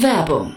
Werbung 0.00 0.56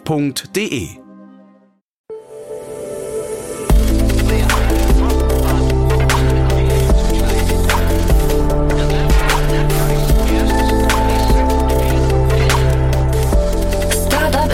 f.de. 0.05 0.97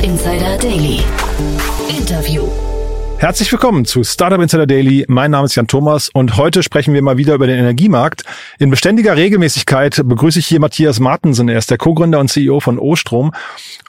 Insider 0.03 0.57
Daily. 0.57 1.26
Herzlich 3.19 3.51
willkommen 3.51 3.83
zu 3.83 4.03
Startup 4.03 4.39
Insider 4.39 4.67
Daily. 4.67 5.03
Mein 5.07 5.31
Name 5.31 5.45
ist 5.45 5.55
Jan 5.55 5.65
Thomas 5.65 6.09
und 6.13 6.37
heute 6.37 6.61
sprechen 6.61 6.93
wir 6.93 7.01
mal 7.01 7.17
wieder 7.17 7.33
über 7.33 7.47
den 7.47 7.57
Energiemarkt. 7.57 8.23
In 8.59 8.69
beständiger 8.69 9.17
Regelmäßigkeit 9.17 10.03
begrüße 10.05 10.37
ich 10.37 10.45
hier 10.45 10.59
Matthias 10.59 10.99
Martensen. 10.99 11.49
Er 11.49 11.57
ist 11.57 11.71
der 11.71 11.79
Co-Gründer 11.79 12.19
und 12.19 12.27
CEO 12.29 12.59
von 12.59 12.77
Ostrom. 12.77 13.31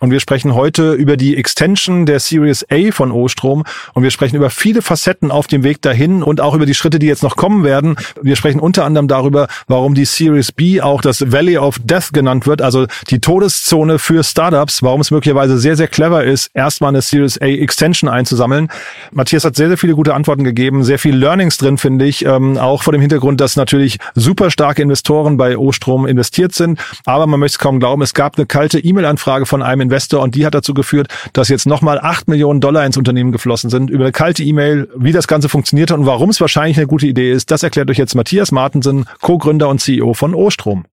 Und 0.01 0.11
wir 0.11 0.21
sprechen 0.21 0.55
heute 0.55 0.95
über 0.95 1.19
die 1.19 1.37
Extension 1.37 2.07
der 2.07 2.21
Series 2.21 2.65
A 2.71 2.91
von 2.91 3.13
Ostrom. 3.13 3.65
Und 3.93 4.03
wir 4.03 4.11
sprechen 4.11 4.37
über 4.37 4.49
viele 4.49 4.81
Facetten 4.81 5.31
auf 5.31 5.47
dem 5.47 5.63
Weg 5.63 5.83
dahin 5.83 6.23
und 6.23 6.41
auch 6.41 6.55
über 6.55 6.65
die 6.65 6.75
Schritte, 6.75 6.99
die 6.99 7.07
jetzt 7.07 7.23
noch 7.23 7.37
kommen 7.37 7.65
werden. 7.65 7.97
Wir 8.23 8.35
sprechen 8.35 8.61
unter 8.61 8.87
anderem 8.87 9.09
darüber, 9.09 9.49
warum 9.67 9.93
die 9.93 10.07
Series 10.07 10.53
B 10.53 10.81
auch 10.81 11.03
das 11.03 11.31
Valley 11.31 11.59
of 11.59 11.79
Death 11.85 12.15
genannt 12.15 12.47
wird, 12.47 12.63
also 12.63 12.87
die 13.11 13.21
Todeszone 13.21 13.99
für 13.99 14.25
Startups, 14.25 14.83
warum 14.83 15.03
es 15.03 15.11
möglicherweise 15.11 15.59
sehr, 15.59 15.77
sehr 15.77 15.89
clever 15.89 16.25
ist, 16.25 16.51
erstmal 16.55 16.89
eine 16.89 17.03
Series 17.03 17.39
A 17.43 17.47
Extension 17.47 18.09
einzusammeln. 18.09 18.71
Matthias 19.19 19.45
hat 19.45 19.57
sehr, 19.57 19.67
sehr 19.67 19.77
viele 19.77 19.95
gute 19.95 20.15
Antworten 20.15 20.45
gegeben, 20.45 20.85
sehr 20.85 21.01
viel 21.01 21.17
Learnings 21.17 21.57
drin, 21.57 21.77
finde 21.77 22.05
ich, 22.05 22.25
ähm, 22.25 22.57
auch 22.57 22.85
vor 22.85 22.93
dem 22.93 23.01
Hintergrund, 23.01 23.41
dass 23.41 23.57
natürlich 23.57 23.99
super 24.15 24.49
starke 24.49 24.81
Investoren 24.81 25.37
bei 25.37 25.59
Ostrom 25.59 26.07
investiert 26.07 26.55
sind. 26.55 26.79
Aber 27.05 27.27
man 27.27 27.41
möchte 27.41 27.57
es 27.57 27.59
kaum 27.59 27.81
glauben, 27.81 28.01
es 28.03 28.15
gab 28.15 28.39
eine 28.39 28.47
kalte 28.47 28.79
E-Mail-Anfrage 28.79 29.45
von 29.45 29.61
einem 29.61 29.81
Investor 29.81 30.23
und 30.23 30.37
die 30.37 30.47
hat 30.47 30.55
dazu 30.55 30.73
geführt, 30.73 31.09
dass 31.33 31.49
jetzt 31.49 31.67
nochmal 31.67 31.99
acht 31.99 32.29
Millionen 32.29 32.61
Dollar 32.61 32.87
ins 32.87 32.97
Unternehmen 32.97 33.33
geflossen 33.33 33.71
sind. 33.71 33.91
Über 33.91 34.05
eine 34.05 34.13
kalte 34.13 34.45
E-Mail, 34.45 34.89
wie 34.95 35.11
das 35.11 35.27
Ganze 35.27 35.49
funktioniert 35.49 35.91
und 35.91 36.07
warum 36.07 36.31
es 36.31 36.41
wahrscheinlich 36.41 36.77
eine 36.77 36.87
gute 36.87 37.09
Idee 37.09 37.33
ist, 37.33 37.51
das 37.51 37.65
erklärt 37.65 37.91
euch 37.91 37.99
jetzt 37.99 38.15
Matthias 38.15 38.53
Martensen, 38.53 39.07
Co-Gründer 39.21 39.69
und 39.69 39.81
CEO 39.81 40.15
von 40.15 40.33
Ostrom. 40.33 40.85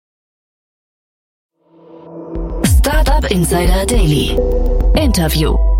Startup 2.79 3.29
Insider 3.29 3.85
Daily. 3.85 4.35
Interview. 4.95 5.74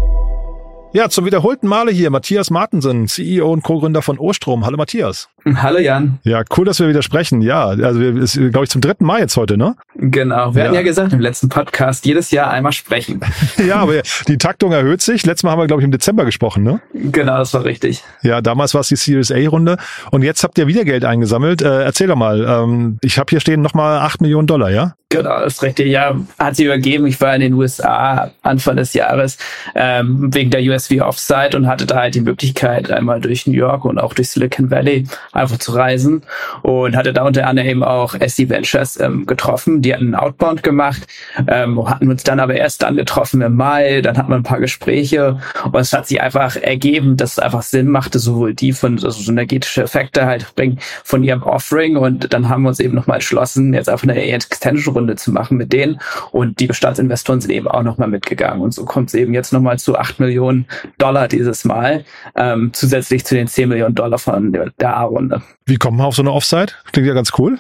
Ja, 0.96 1.10
zum 1.10 1.26
wiederholten 1.26 1.68
Male 1.68 1.92
hier 1.92 2.10
Matthias 2.10 2.50
Martensen, 2.50 3.10
CEO 3.10 3.52
und 3.52 3.64
Co-Gründer 3.64 4.02
von 4.02 4.18
Ostrom. 4.18 4.66
Hallo 4.66 4.78
Matthias. 4.78 5.28
Hallo 5.44 5.78
Jan. 5.78 6.20
Ja, 6.24 6.44
cool, 6.56 6.64
dass 6.64 6.80
wir 6.80 6.88
wieder 6.88 7.02
sprechen. 7.02 7.42
Ja, 7.42 7.66
also 7.66 8.00
wir 8.00 8.16
ist, 8.16 8.36
glaube 8.36 8.64
ich, 8.64 8.70
zum 8.70 8.80
dritten 8.80 9.04
Mal 9.04 9.20
jetzt 9.20 9.36
heute, 9.36 9.58
ne? 9.58 9.76
Genau. 9.96 10.56
Wir 10.56 10.62
ja. 10.62 10.68
hatten 10.68 10.76
ja 10.76 10.84
gesagt 10.84 11.12
im 11.12 11.20
letzten 11.20 11.50
Podcast, 11.50 12.06
jedes 12.06 12.32
Jahr 12.32 12.50
einmal 12.50 12.72
sprechen. 12.72 13.20
ja, 13.68 13.76
aber 13.76 14.04
die 14.30 14.38
Taktung 14.38 14.72
erhöht 14.72 15.02
sich. 15.02 15.26
Letztes 15.26 15.44
Mal 15.44 15.52
haben 15.52 15.60
wir, 15.60 15.68
glaube 15.68 15.82
ich, 15.82 15.86
im 15.86 15.92
Dezember 15.92 16.24
gesprochen, 16.24 16.64
ne? 16.64 16.80
Genau, 16.94 17.40
das 17.40 17.54
war 17.54 17.66
richtig. 17.66 18.02
Ja, 18.22 18.40
damals 18.40 18.74
war 18.74 18.80
es 18.80 18.88
die 18.88 18.96
Series 18.96 19.34
A-Runde 19.34 19.76
und 20.12 20.22
jetzt 20.22 20.46
habt 20.46 20.58
ihr 20.58 20.68
wieder 20.68 20.86
Geld 20.86 21.04
eingesammelt. 21.04 21.62
Äh, 21.62 21.84
erzähl 21.84 22.08
doch 22.08 22.16
mal. 22.16 22.46
Ähm, 22.48 23.00
ich 23.02 23.20
habe 23.20 23.30
hier 23.30 23.42
stehen 23.42 23.62
nochmal 23.62 24.00
acht 24.00 24.22
Millionen 24.22 24.48
Dollar, 24.48 24.72
ja? 24.72 24.96
Genau, 25.16 25.40
das 25.40 25.64
richtig. 25.64 25.88
Ja, 25.88 26.14
hat 26.38 26.58
sie 26.58 26.66
übergeben. 26.66 27.08
Ich 27.08 27.22
war 27.22 27.34
in 27.34 27.40
den 27.40 27.54
USA 27.54 28.32
Anfang 28.42 28.76
des 28.76 28.94
Jahres 28.94 29.38
ähm, 29.74 30.34
wegen 30.34 30.50
der 30.50 30.62
USV 30.62 31.00
Offsite 31.00 31.56
und 31.56 31.68
hatte 31.68 31.86
da 31.86 32.02
halt 32.02 32.16
die 32.16 32.22
Möglichkeit, 32.22 32.92
einmal 32.92 33.22
durch 33.22 33.48
New 33.48 33.54
York 33.54 33.86
und 33.86 33.98
auch 33.98 34.14
durch 34.14 34.32
Silicon 34.32 34.70
Valley 34.72 35.08
einfach 35.32 35.58
zu 35.58 35.72
reisen 35.72 36.24
und 36.64 36.98
hatte 36.98 37.14
da 37.14 37.24
unter 37.24 37.48
anderem 37.48 37.82
auch 37.82 38.14
SC 38.16 38.50
Ventures 38.50 39.00
ähm, 39.00 39.26
getroffen. 39.26 39.82
Die 39.82 39.94
hatten 39.94 40.08
einen 40.08 40.16
Outbound 40.16 40.64
gemacht, 40.64 41.08
ähm, 41.48 41.90
hatten 41.90 42.10
uns 42.10 42.24
dann 42.24 42.42
aber 42.42 42.56
erst 42.56 42.84
dann 42.84 42.98
getroffen 42.98 43.40
im 43.40 43.56
Mai. 43.56 44.02
Dann 44.02 44.18
hatten 44.18 44.30
wir 44.30 44.36
ein 44.36 44.44
paar 44.44 44.60
Gespräche 44.60 45.40
und 45.64 45.76
es 45.78 45.94
hat 45.94 46.08
sich 46.08 46.20
einfach 46.20 46.58
ergeben, 46.58 47.16
dass 47.16 47.34
es 47.34 47.40
einfach 47.40 47.62
Sinn 47.62 47.88
machte, 47.88 48.20
sowohl 48.20 48.54
die 48.54 48.74
von 48.74 48.96
also 48.96 49.12
so 49.12 49.22
synergetische 49.22 49.84
Effekte 49.84 50.26
halt 50.26 50.54
bringen 50.56 50.80
von 51.06 51.24
ihrem 51.24 51.44
Offering 51.44 51.96
und 51.96 52.34
dann 52.34 52.50
haben 52.50 52.64
wir 52.64 52.70
uns 52.70 52.82
eben 52.82 52.96
nochmal 52.96 53.18
entschlossen, 53.18 53.74
jetzt 53.74 53.88
einfach 53.88 54.04
eine 54.04 54.22
Extension-Runde 54.22 55.05
zu 55.14 55.32
machen 55.32 55.58
mit 55.58 55.72
denen 55.72 56.00
und 56.32 56.60
die 56.60 56.66
Bestandsinvestoren 56.66 57.42
sind 57.42 57.52
eben 57.52 57.68
auch 57.68 57.84
nochmal 57.84 58.08
mitgegangen 58.08 58.62
und 58.62 58.74
so 58.74 58.86
kommt 58.86 59.10
es 59.10 59.14
eben 59.14 59.36
jetzt 59.36 59.54
nochmal 59.54 59.78
zu 59.78 59.96
acht 59.96 60.20
Millionen 60.20 60.66
Dollar 60.98 61.28
dieses 61.28 61.66
Mal, 61.66 62.04
ähm, 62.36 62.72
zusätzlich 62.74 63.26
zu 63.26 63.36
den 63.36 63.48
10 63.48 63.70
Millionen 63.70 63.94
Dollar 63.94 64.18
von 64.18 64.52
der 64.52 64.98
A-Runde. 64.98 65.44
Wie 65.68 65.78
kommt 65.78 65.98
man 65.98 66.08
auf 66.08 66.16
so 66.16 66.22
eine 66.22 66.32
Offsite? 66.32 66.74
Klingt 66.92 67.08
ja 67.08 67.14
ganz 67.14 67.32
cool. 67.38 67.60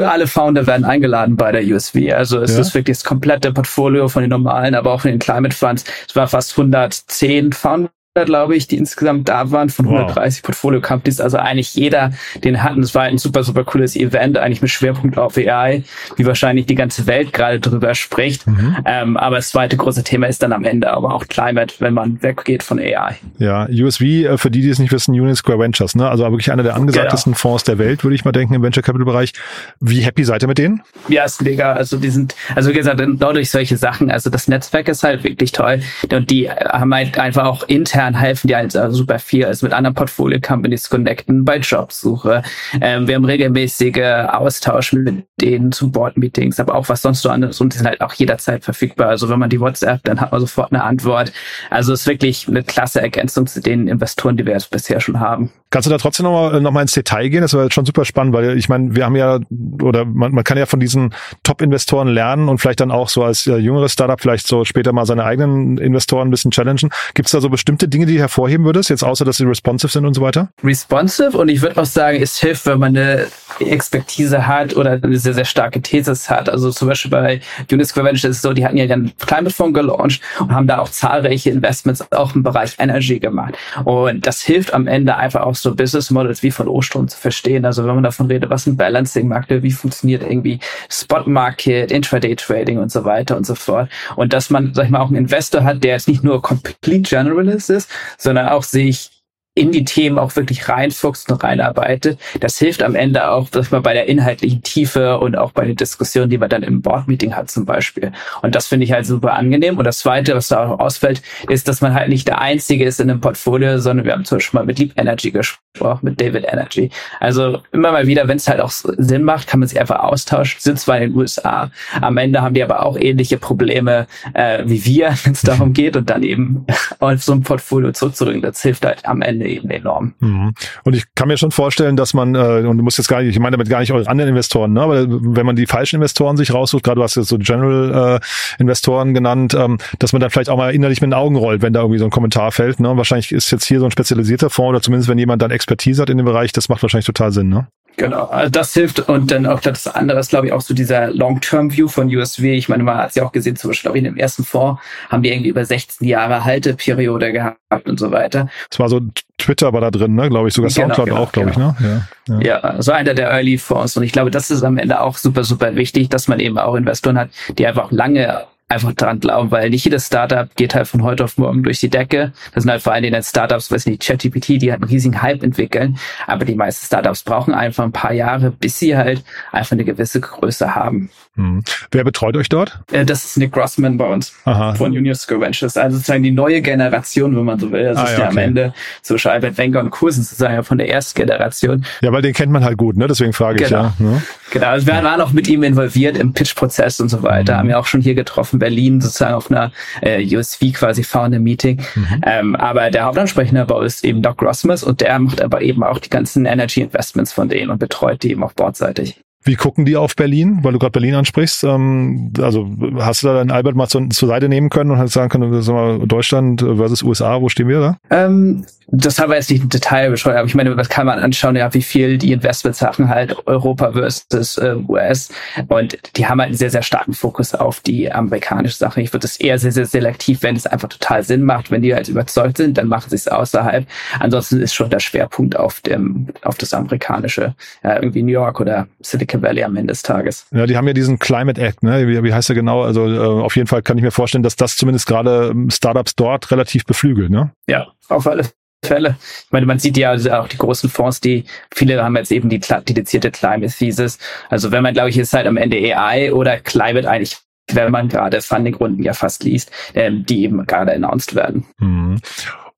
Alle 0.00 0.26
Founder 0.26 0.66
werden 0.66 0.84
eingeladen 0.84 1.36
bei 1.36 1.52
der 1.52 1.62
USV. 1.64 1.96
Also 2.12 2.40
es 2.40 2.54
ja. 2.54 2.60
ist 2.60 2.74
wirklich 2.74 2.98
das 2.98 3.04
komplette 3.04 3.52
Portfolio 3.52 4.08
von 4.08 4.22
den 4.22 4.30
normalen, 4.30 4.74
aber 4.74 4.92
auch 4.92 5.00
von 5.00 5.10
den 5.10 5.18
Climate 5.18 5.54
Funds. 5.54 5.84
Es 6.08 6.14
war 6.14 6.28
fast 6.28 6.52
110 6.52 7.52
Founder 7.52 7.90
glaube 8.24 8.56
ich, 8.56 8.66
die 8.66 8.76
insgesamt 8.76 9.28
da 9.28 9.50
waren 9.50 9.68
von 9.68 9.86
130 9.86 10.42
wow. 10.42 10.46
Portfolio 10.46 10.80
Companies. 10.80 11.20
Also 11.20 11.38
eigentlich 11.38 11.74
jeder, 11.74 12.12
den 12.44 12.62
hatten. 12.62 12.80
Es 12.80 12.94
war 12.94 13.02
ein 13.02 13.18
super, 13.18 13.42
super 13.42 13.64
cooles 13.64 13.96
Event, 13.96 14.38
eigentlich 14.38 14.62
mit 14.62 14.70
Schwerpunkt 14.70 15.18
auf 15.18 15.36
AI, 15.36 15.82
wie 16.16 16.26
wahrscheinlich 16.26 16.66
die 16.66 16.74
ganze 16.74 17.06
Welt 17.06 17.32
gerade 17.32 17.60
drüber 17.60 17.94
spricht. 17.94 18.46
Mhm. 18.46 18.76
Ähm, 18.84 19.16
aber 19.16 19.36
das 19.36 19.50
zweite 19.50 19.76
große 19.76 20.04
Thema 20.04 20.26
ist 20.26 20.42
dann 20.42 20.52
am 20.52 20.64
Ende 20.64 20.90
aber 20.90 21.14
auch 21.14 21.26
Climate, 21.26 21.74
wenn 21.78 21.94
man 21.94 22.22
weggeht 22.22 22.62
von 22.62 22.78
AI. 22.78 23.16
Ja, 23.38 23.66
USV, 23.68 24.00
äh, 24.00 24.38
für 24.38 24.50
die, 24.50 24.62
die 24.62 24.70
es 24.70 24.78
nicht 24.78 24.92
wissen, 24.92 25.12
Union 25.12 25.34
Square 25.34 25.58
Ventures, 25.58 25.94
ne? 25.94 26.08
Also 26.08 26.24
wirklich 26.24 26.50
einer 26.52 26.62
der 26.62 26.74
angesagtesten 26.74 27.32
genau. 27.32 27.40
Fonds 27.40 27.64
der 27.64 27.78
Welt, 27.78 28.04
würde 28.04 28.14
ich 28.14 28.24
mal 28.24 28.32
denken, 28.32 28.54
im 28.54 28.62
Venture 28.62 28.82
Capital 28.82 29.04
Bereich. 29.04 29.32
Wie 29.80 30.00
happy 30.00 30.24
seid 30.24 30.42
ihr 30.42 30.48
mit 30.48 30.58
denen? 30.58 30.82
Ja, 31.08 31.24
ist 31.24 31.42
mega. 31.42 31.72
Also 31.72 31.98
die 31.98 32.10
sind, 32.10 32.34
also 32.54 32.70
wie 32.70 32.74
gesagt, 32.74 33.00
dadurch 33.18 33.50
solche 33.50 33.76
Sachen, 33.76 34.10
also 34.10 34.30
das 34.30 34.48
Netzwerk 34.48 34.88
ist 34.88 35.02
halt 35.02 35.24
wirklich 35.24 35.52
toll. 35.52 35.80
Und 36.10 36.30
die 36.30 36.50
haben 36.50 36.94
halt 36.94 37.18
einfach 37.18 37.44
auch 37.44 37.68
intern 37.68 38.05
intern 38.06 38.20
helfen 38.20 38.48
die 38.48 38.56
halt 38.56 38.72
super 38.72 39.18
viel, 39.18 39.44
also 39.44 39.66
mit 39.66 39.72
anderen 39.72 39.94
Portfolio-Companies 39.94 40.90
connecten 40.90 41.44
bei 41.44 41.58
Jobsuche. 41.58 42.42
Ähm, 42.80 43.08
wir 43.08 43.16
haben 43.16 43.24
regelmäßige 43.24 44.28
Austausch 44.28 44.92
mit 44.92 45.26
denen 45.40 45.72
zu 45.72 45.90
Board-Meetings, 45.90 46.60
aber 46.60 46.74
auch 46.74 46.88
was 46.88 47.02
sonst 47.02 47.22
so 47.22 47.30
anderes 47.30 47.60
und 47.60 47.72
die 47.72 47.78
sind 47.78 47.86
halt 47.86 48.00
auch 48.00 48.14
jederzeit 48.14 48.64
verfügbar. 48.64 49.08
Also 49.08 49.28
wenn 49.28 49.38
man 49.38 49.50
die 49.50 49.60
WhatsApp, 49.60 50.02
dann 50.04 50.20
hat 50.20 50.32
man 50.32 50.40
sofort 50.40 50.72
eine 50.72 50.82
Antwort. 50.82 51.32
Also 51.70 51.92
es 51.92 52.00
ist 52.02 52.06
wirklich 52.06 52.48
eine 52.48 52.62
klasse 52.62 53.00
Ergänzung 53.00 53.46
zu 53.46 53.60
den 53.60 53.88
Investoren, 53.88 54.36
die 54.36 54.46
wir 54.46 54.52
jetzt 54.52 54.70
bisher 54.70 55.00
schon 55.00 55.20
haben. 55.20 55.50
Kannst 55.70 55.86
du 55.86 55.90
da 55.90 55.98
trotzdem 55.98 56.24
nochmal 56.24 56.60
noch 56.60 56.70
mal 56.70 56.82
ins 56.82 56.92
Detail 56.92 57.28
gehen? 57.28 57.42
Das 57.42 57.52
war 57.52 57.70
schon 57.70 57.84
super 57.84 58.04
spannend, 58.04 58.32
weil 58.32 58.56
ich 58.56 58.68
meine, 58.68 58.94
wir 58.94 59.04
haben 59.04 59.16
ja, 59.16 59.40
oder 59.82 60.04
man, 60.04 60.32
man 60.32 60.44
kann 60.44 60.56
ja 60.56 60.66
von 60.66 60.80
diesen 60.80 61.12
Top-Investoren 61.42 62.08
lernen 62.08 62.48
und 62.48 62.58
vielleicht 62.58 62.80
dann 62.80 62.90
auch 62.90 63.08
so 63.08 63.24
als 63.24 63.46
äh, 63.46 63.56
jüngeres 63.56 63.92
Startup 63.92 64.20
vielleicht 64.20 64.46
so 64.46 64.64
später 64.64 64.92
mal 64.92 65.06
seine 65.06 65.24
eigenen 65.24 65.76
Investoren 65.78 66.28
ein 66.28 66.30
bisschen 66.30 66.52
challengen. 66.52 66.90
Gibt 67.14 67.26
es 67.26 67.32
da 67.32 67.40
so 67.40 67.50
bestimmte 67.50 67.88
Dinge, 67.96 68.06
die 68.06 68.14
du 68.14 68.20
hervorheben 68.20 68.66
würdest, 68.66 68.90
jetzt 68.90 69.02
außer, 69.02 69.24
dass 69.24 69.38
sie 69.38 69.44
responsive 69.44 69.90
sind 69.90 70.04
und 70.04 70.12
so 70.12 70.20
weiter? 70.20 70.50
Responsive 70.62 71.38
und 71.38 71.48
ich 71.48 71.62
würde 71.62 71.80
auch 71.80 71.86
sagen, 71.86 72.20
es 72.20 72.38
hilft, 72.38 72.66
wenn 72.66 72.78
man 72.78 72.94
eine 72.94 73.26
Expertise 73.58 74.46
hat 74.46 74.76
oder 74.76 75.00
eine 75.02 75.16
sehr, 75.16 75.32
sehr 75.32 75.46
starke 75.46 75.80
Thesis 75.80 76.28
hat. 76.28 76.50
Also 76.50 76.70
zum 76.70 76.88
Beispiel 76.88 77.10
bei 77.10 77.40
Unisquare 77.72 78.06
Ventures 78.06 78.24
ist 78.24 78.36
es 78.36 78.42
so, 78.42 78.52
die 78.52 78.66
hatten 78.66 78.76
ja 78.76 78.84
ihren 78.84 79.12
Climate 79.18 79.54
Fund 79.54 79.72
gelauncht 79.72 80.20
und 80.38 80.52
haben 80.52 80.66
da 80.66 80.78
auch 80.78 80.90
zahlreiche 80.90 81.48
Investments 81.48 82.04
auch 82.12 82.34
im 82.34 82.42
Bereich 82.42 82.74
Energy 82.78 83.18
gemacht. 83.18 83.54
Und 83.84 84.26
das 84.26 84.42
hilft 84.42 84.74
am 84.74 84.86
Ende 84.86 85.16
einfach 85.16 85.40
auch 85.40 85.54
so 85.54 85.74
Business 85.74 86.10
Models 86.10 86.42
wie 86.42 86.50
von 86.50 86.68
Ostrom 86.68 87.08
zu 87.08 87.16
verstehen. 87.16 87.64
Also 87.64 87.86
wenn 87.86 87.94
man 87.94 88.04
davon 88.04 88.26
redet, 88.26 88.50
was 88.50 88.66
ein 88.66 88.76
Balancing-Markt, 88.76 89.50
wie 89.62 89.70
funktioniert 89.70 90.22
irgendwie 90.22 90.60
Spot 90.90 91.22
Market, 91.24 91.90
Intraday 91.90 92.36
Trading 92.36 92.78
und 92.78 92.92
so 92.92 93.04
weiter 93.04 93.38
und 93.38 93.46
so 93.46 93.54
fort. 93.54 93.88
Und 94.16 94.34
dass 94.34 94.50
man, 94.50 94.74
sag 94.74 94.84
ich 94.84 94.90
mal, 94.90 95.00
auch 95.00 95.08
einen 95.08 95.16
Investor 95.16 95.64
hat, 95.64 95.82
der 95.82 95.92
jetzt 95.92 96.08
nicht 96.08 96.22
nur 96.22 96.42
Complete 96.42 97.08
Generalist 97.08 97.70
ist, 97.70 97.85
sondern 98.18 98.48
auch 98.48 98.64
sich 98.64 99.10
in 99.56 99.72
die 99.72 99.84
Themen 99.84 100.18
auch 100.18 100.36
wirklich 100.36 100.68
reinfuchst 100.68 101.32
und 101.32 101.42
reinarbeitet. 101.42 102.20
Das 102.40 102.58
hilft 102.58 102.82
am 102.82 102.94
Ende 102.94 103.30
auch, 103.30 103.48
dass 103.48 103.70
man 103.70 103.82
bei 103.82 103.94
der 103.94 104.06
inhaltlichen 104.06 104.62
Tiefe 104.62 105.18
und 105.18 105.36
auch 105.36 105.52
bei 105.52 105.64
den 105.64 105.76
Diskussionen, 105.76 106.28
die 106.28 106.36
man 106.36 106.50
dann 106.50 106.62
im 106.62 106.82
Board-Meeting 106.82 107.34
hat 107.34 107.50
zum 107.50 107.64
Beispiel. 107.64 108.12
Und 108.42 108.54
das 108.54 108.66
finde 108.66 108.84
ich 108.84 108.92
halt 108.92 109.06
super 109.06 109.32
angenehm. 109.32 109.78
Und 109.78 109.84
das 109.84 110.00
Zweite, 110.00 110.34
was 110.34 110.48
da 110.48 110.66
auch 110.66 110.78
ausfällt, 110.78 111.22
ist, 111.48 111.68
dass 111.68 111.80
man 111.80 111.94
halt 111.94 112.10
nicht 112.10 112.28
der 112.28 112.38
Einzige 112.38 112.84
ist 112.84 113.00
in 113.00 113.08
einem 113.10 113.22
Portfolio, 113.22 113.78
sondern 113.78 114.04
wir 114.04 114.12
haben 114.12 114.26
zum 114.26 114.36
Beispiel 114.36 114.60
mal 114.60 114.66
mit 114.66 114.78
Leap 114.78 114.92
Energy 114.96 115.30
gesprochen, 115.30 116.00
mit 116.02 116.20
David 116.20 116.44
Energy. 116.52 116.90
Also 117.18 117.62
immer 117.72 117.92
mal 117.92 118.06
wieder, 118.06 118.28
wenn 118.28 118.36
es 118.36 118.48
halt 118.48 118.60
auch 118.60 118.70
Sinn 118.70 119.22
macht, 119.22 119.46
kann 119.46 119.60
man 119.60 119.70
sich 119.70 119.80
einfach 119.80 120.00
austauschen. 120.00 120.60
Sind 120.60 120.78
zwar 120.78 120.98
in 120.98 121.10
den 121.10 121.16
USA, 121.18 121.70
am 121.98 122.18
Ende 122.18 122.42
haben 122.42 122.54
die 122.54 122.62
aber 122.62 122.84
auch 122.84 122.98
ähnliche 122.98 123.38
Probleme 123.38 124.06
äh, 124.34 124.64
wie 124.66 124.84
wir, 124.84 125.14
wenn 125.24 125.32
es 125.32 125.40
darum 125.40 125.72
geht 125.72 125.96
und 125.96 126.10
dann 126.10 126.22
eben 126.22 126.66
auf 126.98 127.22
so 127.22 127.32
ein 127.32 127.42
Portfolio 127.42 127.92
zurückzurücken. 127.92 128.42
Das 128.42 128.60
hilft 128.60 128.84
halt 128.84 129.06
am 129.06 129.22
Ende 129.22 129.45
eben 129.46 129.70
enorm. 129.70 130.14
Mhm. 130.20 130.54
Und 130.84 130.96
ich 130.96 131.04
kann 131.14 131.28
mir 131.28 131.36
schon 131.36 131.50
vorstellen, 131.50 131.96
dass 131.96 132.14
man, 132.14 132.34
äh, 132.34 132.64
und 132.66 132.78
du 132.78 132.82
musst 132.84 132.98
jetzt 132.98 133.08
gar 133.08 133.22
nicht, 133.22 133.30
ich 133.30 133.38
meine 133.38 133.56
damit 133.56 133.68
gar 133.68 133.80
nicht 133.80 133.92
eure 133.92 134.08
anderen 134.08 134.30
Investoren, 134.30 134.72
ne? 134.72 134.82
aber 134.82 135.06
wenn 135.08 135.46
man 135.46 135.56
die 135.56 135.66
falschen 135.66 135.96
Investoren 135.96 136.36
sich 136.36 136.52
raussucht, 136.52 136.84
gerade 136.84 136.96
du 136.96 137.02
hast 137.02 137.16
jetzt 137.16 137.28
so 137.28 137.38
General-Investoren 137.38 139.10
äh, 139.10 139.12
genannt, 139.12 139.54
ähm, 139.54 139.78
dass 139.98 140.12
man 140.12 140.20
dann 140.20 140.30
vielleicht 140.30 140.50
auch 140.50 140.56
mal 140.56 140.74
innerlich 140.74 141.00
mit 141.00 141.08
den 141.08 141.14
Augen 141.14 141.36
rollt, 141.36 141.62
wenn 141.62 141.72
da 141.72 141.80
irgendwie 141.80 141.98
so 141.98 142.04
ein 142.04 142.10
Kommentar 142.10 142.52
fällt. 142.52 142.80
Ne? 142.80 142.90
Und 142.90 142.96
wahrscheinlich 142.96 143.32
ist 143.32 143.50
jetzt 143.50 143.64
hier 143.64 143.80
so 143.80 143.84
ein 143.84 143.90
spezialisierter 143.90 144.50
Fonds 144.50 144.70
oder 144.70 144.80
zumindest 144.82 145.08
wenn 145.08 145.18
jemand 145.18 145.42
dann 145.42 145.50
Expertise 145.50 146.02
hat 146.02 146.10
in 146.10 146.16
dem 146.16 146.26
Bereich, 146.26 146.52
das 146.52 146.68
macht 146.68 146.82
wahrscheinlich 146.82 147.06
total 147.06 147.32
Sinn. 147.32 147.48
Ne? 147.48 147.66
Genau, 147.96 148.26
also 148.26 148.50
das 148.50 148.74
hilft 148.74 149.00
und 149.08 149.30
dann 149.30 149.46
auch 149.46 149.60
das 149.60 149.86
andere 149.86 150.20
ist, 150.20 150.28
glaube 150.28 150.46
ich, 150.46 150.52
auch 150.52 150.60
so 150.60 150.74
dieser 150.74 151.10
Long-Term-View 151.10 151.88
von 151.88 152.14
USW. 152.14 152.54
Ich 152.54 152.68
meine, 152.68 152.82
man 152.82 152.98
hat 152.98 153.10
es 153.10 153.14
ja 153.14 153.24
auch 153.24 153.32
gesehen, 153.32 153.56
zum 153.56 153.70
Beispiel, 153.70 153.84
glaube 153.84 153.98
ich, 153.98 154.04
in 154.04 154.12
dem 154.12 154.18
ersten 154.18 154.44
Fonds 154.44 154.80
haben 155.08 155.22
die 155.22 155.30
irgendwie 155.30 155.48
über 155.48 155.64
16 155.64 156.06
Jahre 156.06 156.44
Halteperiode 156.44 157.32
gehabt 157.32 157.88
und 157.88 157.98
so 157.98 158.10
weiter. 158.10 158.48
Das 158.68 158.78
war 158.78 158.90
so, 158.90 159.00
Twitter 159.38 159.72
war 159.72 159.80
da 159.80 159.90
drin, 159.90 160.14
ne, 160.14 160.28
glaube 160.28 160.48
ich, 160.48 160.54
sogar 160.54 160.70
genau, 160.70 160.94
Soundcloud 160.94 161.08
genau, 161.08 161.20
auch, 161.22 161.32
glaube 161.32 161.50
genau. 161.52 161.74
ich, 161.78 161.86
ne? 161.86 162.06
Ja, 162.28 162.40
ja. 162.40 162.74
ja, 162.74 162.82
so 162.82 162.92
einer 162.92 163.14
der 163.14 163.30
Early 163.30 163.56
Fonds 163.56 163.96
und 163.96 164.02
ich 164.02 164.12
glaube, 164.12 164.30
das 164.30 164.50
ist 164.50 164.62
am 164.62 164.76
Ende 164.76 165.00
auch 165.00 165.16
super, 165.16 165.44
super 165.44 165.74
wichtig, 165.74 166.10
dass 166.10 166.28
man 166.28 166.38
eben 166.38 166.58
auch 166.58 166.74
Investoren 166.74 167.18
hat, 167.18 167.30
die 167.56 167.66
einfach 167.66 167.90
lange 167.92 168.44
einfach 168.68 168.92
dran 168.94 169.20
glauben, 169.20 169.50
weil 169.50 169.70
nicht 169.70 169.84
jedes 169.84 170.06
Startup 170.06 170.54
geht 170.56 170.74
halt 170.74 170.88
von 170.88 171.02
heute 171.02 171.24
auf 171.24 171.38
morgen 171.38 171.62
durch 171.62 171.80
die 171.80 171.88
Decke. 171.88 172.32
Das 172.52 172.64
sind 172.64 172.70
halt 172.70 172.82
vor 172.82 172.92
allen 172.92 173.04
Dingen 173.04 173.22
Startups, 173.22 173.70
weiß 173.70 173.86
nicht, 173.86 174.02
ChatGPT, 174.02 174.60
die 174.60 174.72
halt 174.72 174.82
einen 174.82 174.90
riesigen 174.90 175.22
Hype 175.22 175.42
entwickeln. 175.42 175.98
Aber 176.26 176.44
die 176.44 176.56
meisten 176.56 176.86
Startups 176.86 177.22
brauchen 177.22 177.54
einfach 177.54 177.84
ein 177.84 177.92
paar 177.92 178.12
Jahre, 178.12 178.50
bis 178.50 178.78
sie 178.78 178.96
halt 178.96 179.24
einfach 179.52 179.72
eine 179.72 179.84
gewisse 179.84 180.20
Größe 180.20 180.74
haben. 180.74 181.10
Hm. 181.36 181.62
Wer 181.90 182.04
betreut 182.04 182.36
euch 182.36 182.48
dort? 182.48 182.80
Äh, 182.90 183.04
das 183.04 183.24
ist 183.24 183.36
Nick 183.36 183.52
Grossman 183.52 183.98
bei 183.98 184.06
uns 184.06 184.34
Aha. 184.44 184.74
von 184.74 184.96
UNESCO 184.96 185.38
Ventures. 185.38 185.76
Also 185.76 185.98
sozusagen 185.98 186.22
die 186.22 186.30
neue 186.30 186.62
Generation, 186.62 187.36
wenn 187.36 187.44
man 187.44 187.58
so 187.58 187.70
will. 187.70 187.84
Das 187.84 187.98
ah, 187.98 188.04
ist 188.04 188.12
ja, 188.12 188.24
okay. 188.24 188.28
am 188.28 188.38
Ende 188.38 188.74
so 189.02 189.16
Albert 189.28 189.58
Wenger 189.58 189.80
und 189.80 189.90
Kursen 189.90 190.22
sozusagen 190.22 190.64
von 190.64 190.78
der 190.78 190.88
ersten 190.88 191.20
Generation. 191.20 191.84
Ja, 192.00 192.10
weil 192.12 192.22
den 192.22 192.32
kennt 192.32 192.52
man 192.52 192.64
halt 192.64 192.78
gut, 192.78 192.96
ne? 192.96 193.06
Deswegen 193.06 193.34
frage 193.34 193.62
ich 193.62 193.68
genau. 193.68 193.82
ja. 193.82 193.94
Ne? 193.98 194.22
Genau, 194.50 194.66
also 194.68 194.86
wir 194.86 194.94
waren 194.94 195.20
auch 195.20 195.32
mit 195.32 195.48
ihm 195.48 195.62
involviert 195.62 196.16
im 196.16 196.32
Pitch-Prozess 196.32 197.00
und 197.00 197.08
so 197.08 197.22
weiter. 197.22 197.54
Mhm. 197.54 197.58
Haben 197.58 197.70
ja 197.70 197.78
auch 197.78 197.86
schon 197.86 198.00
hier 198.00 198.14
getroffen, 198.14 198.58
Berlin, 198.58 199.00
sozusagen 199.00 199.34
auf 199.34 199.50
einer 199.50 199.72
äh, 200.00 200.24
USV 200.36 200.72
quasi 200.72 201.04
Founder 201.04 201.38
Meeting. 201.38 201.82
Mhm. 201.94 202.20
Ähm, 202.24 202.56
aber 202.56 202.90
der 202.90 203.04
Hauptansprechende 203.04 203.66
bei 203.66 203.74
uns 203.74 203.96
ist 203.96 204.04
eben 204.04 204.22
Doc 204.22 204.40
Rossmus 204.40 204.82
und 204.82 205.00
der 205.02 205.18
macht 205.18 205.42
aber 205.42 205.60
eben 205.60 205.82
auch 205.82 205.98
die 205.98 206.10
ganzen 206.10 206.46
Energy 206.46 206.80
Investments 206.80 207.32
von 207.32 207.48
denen 207.48 207.70
und 207.70 207.78
betreut 207.78 208.22
die 208.22 208.30
eben 208.30 208.42
auch 208.42 208.52
bordseitig. 208.52 209.20
Wie 209.46 209.54
gucken 209.54 209.84
die 209.84 209.96
auf 209.96 210.16
Berlin, 210.16 210.58
weil 210.62 210.72
du 210.72 210.78
gerade 210.78 210.92
Berlin 210.92 211.14
ansprichst? 211.14 211.64
Ähm, 211.64 212.32
also 212.40 212.68
hast 212.98 213.22
du 213.22 213.28
da 213.28 213.34
deinen 213.34 213.50
Albert 213.50 213.76
mal 213.76 213.88
zu, 213.88 214.08
zur 214.08 214.28
Seite 214.28 214.48
nehmen 214.48 214.70
können 214.70 214.90
und 214.90 214.98
halt 214.98 215.10
sagen 215.10 215.28
können, 215.28 216.08
Deutschland 216.08 216.60
versus 216.60 217.02
USA, 217.02 217.40
wo 217.40 217.48
stehen 217.48 217.68
wir 217.68 217.80
da? 217.80 217.96
Ähm, 218.10 218.64
das 218.88 219.18
haben 219.18 219.30
wir 219.30 219.36
jetzt 219.36 219.50
nicht 219.50 219.62
im 219.62 219.68
Detail 219.68 220.10
bescheuert, 220.10 220.38
aber 220.38 220.46
ich 220.46 220.54
meine, 220.54 220.74
das 220.76 220.88
kann 220.88 221.06
man 221.06 221.18
anschauen, 221.18 221.56
ja, 221.56 221.72
wie 221.74 221.82
viel 221.82 222.18
die 222.18 222.32
Investmentsachen 222.32 223.08
halt 223.08 223.36
Europa 223.46 223.92
versus 223.92 224.58
äh, 224.58 224.76
US 224.88 225.30
und 225.68 225.98
die 226.16 226.26
haben 226.26 226.40
halt 226.40 226.48
einen 226.48 226.56
sehr, 226.56 226.70
sehr 226.70 226.82
starken 226.82 227.12
Fokus 227.12 227.54
auf 227.54 227.80
die 227.80 228.10
amerikanische 228.12 228.76
Sache. 228.76 229.00
Ich 229.00 229.12
würde 229.12 229.22
das 229.22 229.38
eher 229.38 229.58
sehr, 229.58 229.72
sehr 229.72 229.86
selektiv, 229.86 230.42
wenn 230.42 230.54
es 230.54 230.66
einfach 230.66 230.88
total 230.88 231.22
Sinn 231.22 231.42
macht. 231.42 231.70
Wenn 231.70 231.82
die 231.82 231.94
halt 231.94 232.08
überzeugt 232.08 232.58
sind, 232.58 232.78
dann 232.78 232.86
machen 232.86 233.10
sie 233.10 233.16
es 233.16 233.28
außerhalb. 233.28 233.86
Ansonsten 234.20 234.60
ist 234.60 234.74
schon 234.74 234.90
der 234.90 235.00
Schwerpunkt 235.00 235.56
auf 235.56 235.80
dem, 235.80 236.28
auf 236.42 236.56
das 236.56 236.72
amerikanische, 236.72 237.54
äh, 237.82 237.96
irgendwie 237.96 238.22
New 238.22 238.32
York 238.32 238.60
oder 238.60 238.86
Silicon 239.00 239.42
Valley 239.42 239.64
am 239.64 239.76
Ende 239.76 239.92
des 239.92 240.02
Tages. 240.02 240.46
Ja, 240.52 240.66
die 240.66 240.76
haben 240.76 240.86
ja 240.86 240.94
diesen 240.94 241.18
Climate 241.18 241.60
Act, 241.60 241.82
ne? 241.82 242.06
Wie, 242.06 242.22
wie 242.22 242.32
heißt 242.32 242.48
der 242.48 242.56
genau? 242.56 242.82
Also 242.82 243.06
äh, 243.06 243.18
auf 243.18 243.56
jeden 243.56 243.66
Fall 243.66 243.82
kann 243.82 243.98
ich 243.98 244.04
mir 244.04 244.12
vorstellen, 244.12 244.44
dass 244.44 244.56
das 244.56 244.76
zumindest 244.76 245.06
gerade 245.06 245.48
ähm, 245.50 245.70
Startups 245.70 246.14
dort 246.14 246.50
relativ 246.50 246.84
beflügelt, 246.84 247.30
ne? 247.30 247.50
Ja, 247.68 247.88
auf 248.08 248.26
alle 248.26 248.44
Fälle. 248.86 249.16
Ich 249.20 249.52
meine, 249.52 249.66
man 249.66 249.78
sieht 249.78 249.96
ja 249.96 250.14
auch 250.14 250.48
die 250.48 250.58
großen 250.58 250.90
Fonds, 250.90 251.20
die 251.20 251.44
viele 251.74 252.02
haben 252.02 252.16
jetzt 252.16 252.32
eben 252.32 252.48
die 252.48 252.60
dedizierte 252.60 253.30
Climate 253.30 253.72
Thesis. 253.72 254.18
Also 254.48 254.72
wenn 254.72 254.82
man, 254.82 254.94
glaube 254.94 255.10
ich, 255.10 255.18
ist 255.18 255.32
halt 255.32 255.46
am 255.46 255.56
Ende 255.56 255.76
AI 255.76 256.32
oder 256.32 256.58
Climate 256.58 257.08
eigentlich 257.08 257.38
wenn 257.72 257.90
man 257.90 258.08
gerade 258.08 258.40
Funding-Runden 258.40 259.02
ja 259.02 259.12
fast 259.12 259.42
liest, 259.42 259.72
ähm, 259.94 260.24
die 260.24 260.44
eben 260.44 260.64
gerade 260.66 260.92
announced 260.92 261.34
werden. 261.34 261.66
Mhm. 261.78 262.20